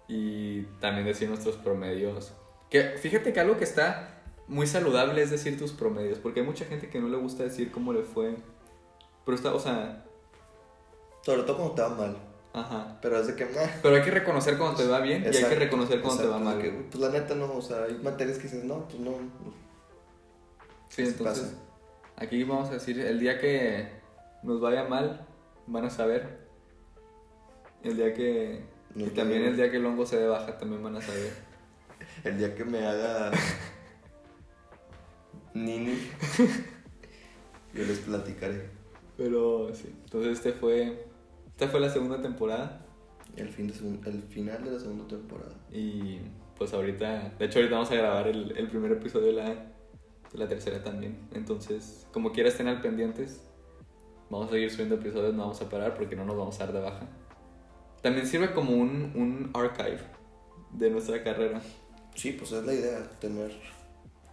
Y 0.07 0.63
también 0.79 1.05
decir 1.05 1.29
nuestros 1.29 1.55
promedios. 1.57 2.33
Que 2.69 2.97
fíjate 2.97 3.33
que 3.33 3.39
algo 3.39 3.57
que 3.57 3.63
está 3.63 4.21
muy 4.47 4.67
saludable 4.67 5.21
es 5.21 5.31
decir 5.31 5.57
tus 5.57 5.71
promedios. 5.71 6.19
Porque 6.19 6.41
hay 6.41 6.45
mucha 6.45 6.65
gente 6.65 6.89
que 6.89 6.99
no 6.99 7.07
le 7.09 7.17
gusta 7.17 7.43
decir 7.43 7.71
cómo 7.71 7.93
le 7.93 8.03
fue. 8.03 8.35
Pero 9.25 9.35
está, 9.35 9.53
o 9.53 9.59
sea, 9.59 10.05
Sobre 11.21 11.43
todo 11.43 11.57
cuando 11.57 11.75
te 11.75 11.81
va 11.83 11.89
mal. 11.89 12.17
ajá. 12.53 12.97
Pero 13.01 13.19
es 13.19 13.27
de 13.27 13.35
que. 13.35 13.45
meh. 13.45 13.69
Pero 13.81 13.95
hay 13.95 14.01
que 14.01 14.11
reconocer 14.11 14.57
cuando 14.57 14.77
te 14.77 14.87
va 14.87 14.99
bien 14.99 15.23
y 15.23 15.25
hay 15.27 15.31
que 15.31 15.37
Exacto, 15.37 15.59
reconocer 15.59 16.01
cuando 16.01 16.23
te 16.23 16.27
va 16.27 16.37
exacto, 16.39 16.55
mal. 16.57 16.61
que, 16.61 16.69
pues 16.89 17.01
la 17.01 17.09
neta 17.09 17.35
no, 17.35 17.53
o 17.53 17.61
sea, 17.61 17.83
hay 17.83 17.93
materias 18.03 18.37
que 18.37 18.43
dices, 18.43 18.63
no, 18.63 18.87
pues 18.87 18.99
no. 18.99 19.11
Sí, 20.89 21.03
entonces 21.03 21.43
pasa. 21.45 21.55
aquí 22.17 22.43
vamos 22.43 22.69
a 22.69 22.73
decir, 22.73 22.99
el 22.99 23.19
día 23.19 23.39
que 23.39 23.87
nos 24.43 24.59
vaya 24.59 24.83
mal, 24.85 25.25
van 25.67 25.85
a 25.85 25.89
saber. 25.89 26.40
El 27.83 27.97
día 27.97 28.13
que... 28.13 28.63
Y 28.95 29.03
también 29.09 29.43
el 29.43 29.55
día 29.55 29.71
que 29.71 29.77
el 29.77 29.85
hongo 29.85 30.05
se 30.05 30.17
dé 30.17 30.27
baja, 30.27 30.57
también 30.57 30.83
van 30.83 30.97
a 30.97 31.01
saber. 31.01 31.31
El 32.23 32.37
día 32.37 32.53
que 32.53 32.65
me 32.65 32.85
haga. 32.85 33.31
Nini. 35.53 35.97
yo 37.73 37.85
les 37.85 37.99
platicaré. 37.99 38.69
Pero 39.17 39.73
sí, 39.73 39.95
entonces 40.03 40.33
este 40.33 40.51
fue... 40.51 41.05
Esta 41.47 41.67
fue 41.67 41.79
la 41.79 41.89
segunda 41.89 42.19
temporada 42.21 42.85
El, 43.35 43.49
fin 43.49 43.67
de 43.67 44.09
el 44.09 44.23
final 44.23 44.63
de 44.63 44.71
la 44.71 44.79
segunda 44.79 45.07
temporada. 45.07 45.55
y 45.71 46.19
pues 46.57 46.73
ahorita... 46.73 47.33
De 47.39 47.45
hecho 47.45 47.59
ahorita 47.59 47.75
vamos 47.75 47.91
a 47.91 47.95
grabar 47.95 48.27
el, 48.27 48.57
el 48.57 48.67
primer 48.67 48.91
episodio 48.91 49.27
de 49.27 49.33
la, 49.33 49.47
de 50.31 50.37
la 50.37 50.47
tercera 50.47 50.83
también. 50.83 51.17
Entonces, 51.33 52.07
como 52.11 52.31
quiera 52.31 52.49
estén 52.49 52.67
al 52.67 52.81
pendientes. 52.81 53.47
Vamos 54.29 54.47
a 54.47 54.51
seguir 54.51 54.71
subiendo 54.71 54.95
episodios, 54.95 55.33
no 55.33 55.41
vamos 55.43 55.61
a 55.61 55.69
parar 55.69 55.95
porque 55.95 56.15
no 56.15 56.23
nos 56.25 56.37
vamos 56.37 56.59
a 56.59 56.65
dar 56.65 56.73
de 56.73 56.81
baja. 56.81 57.07
También 58.01 58.25
sirve 58.27 58.51
como 58.53 58.71
un, 58.71 59.11
un 59.15 59.51
archive 59.53 59.99
de 60.71 60.89
nuestra 60.89 61.23
carrera. 61.23 61.61
Sí, 62.15 62.31
pues 62.33 62.51
es 62.51 62.65
la 62.65 62.73
idea, 62.73 63.09
tener. 63.19 63.51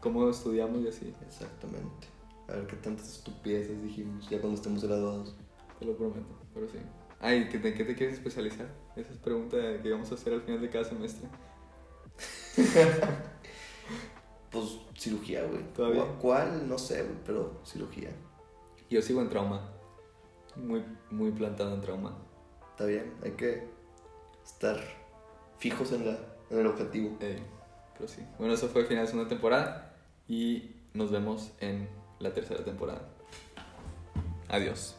Cómo 0.00 0.28
estudiamos 0.28 0.82
y 0.84 0.88
así, 0.88 1.14
Exactamente. 1.26 2.06
A 2.48 2.52
ver 2.52 2.66
qué 2.66 2.76
tantas 2.76 3.08
estupideces 3.08 3.82
dijimos 3.82 4.28
ya 4.30 4.40
cuando 4.40 4.56
estemos 4.56 4.82
graduados. 4.84 5.36
te 5.78 5.84
lo 5.84 5.96
prometo, 5.96 6.38
pero 6.54 6.66
sí. 6.68 6.78
Ay, 7.20 7.48
¿qué 7.50 7.58
te, 7.58 7.74
¿qué 7.74 7.84
te 7.84 7.94
quieres 7.94 8.14
especializar? 8.16 8.68
Esa 8.96 9.10
es 9.12 9.18
pregunta 9.18 9.56
que 9.82 9.90
vamos 9.90 10.10
a 10.10 10.14
hacer 10.14 10.32
al 10.32 10.42
final 10.42 10.60
de 10.62 10.70
cada 10.70 10.84
semestre. 10.84 11.28
Pues 14.50 14.78
cirugía, 14.96 15.44
güey. 15.44 15.62
¿Todavía? 15.74 16.04
¿Cu- 16.04 16.18
¿Cuál? 16.22 16.68
No 16.68 16.78
sé, 16.78 17.02
güey, 17.02 17.16
pero 17.26 17.60
cirugía. 17.64 18.10
Yo 18.88 19.02
sigo 19.02 19.20
en 19.20 19.28
trauma. 19.28 19.60
Muy, 20.56 20.82
muy 21.10 21.30
plantado 21.32 21.74
en 21.74 21.82
trauma. 21.82 22.16
Está 22.78 22.86
bien, 22.86 23.12
hay 23.24 23.32
que 23.32 23.64
estar 24.44 24.78
fijos 25.58 25.90
en, 25.90 26.06
la, 26.06 26.16
en 26.48 26.60
el 26.60 26.66
objetivo. 26.68 27.18
Ey, 27.18 27.42
pero 27.94 28.08
sí. 28.08 28.22
Bueno, 28.38 28.54
eso 28.54 28.68
fue 28.68 28.82
el 28.82 28.86
final 28.86 29.04
de 29.04 29.10
segunda 29.10 29.28
temporada. 29.28 29.96
Y 30.28 30.76
nos 30.94 31.10
vemos 31.10 31.50
en 31.58 31.88
la 32.20 32.32
tercera 32.32 32.64
temporada. 32.64 33.02
Adiós. 34.48 34.96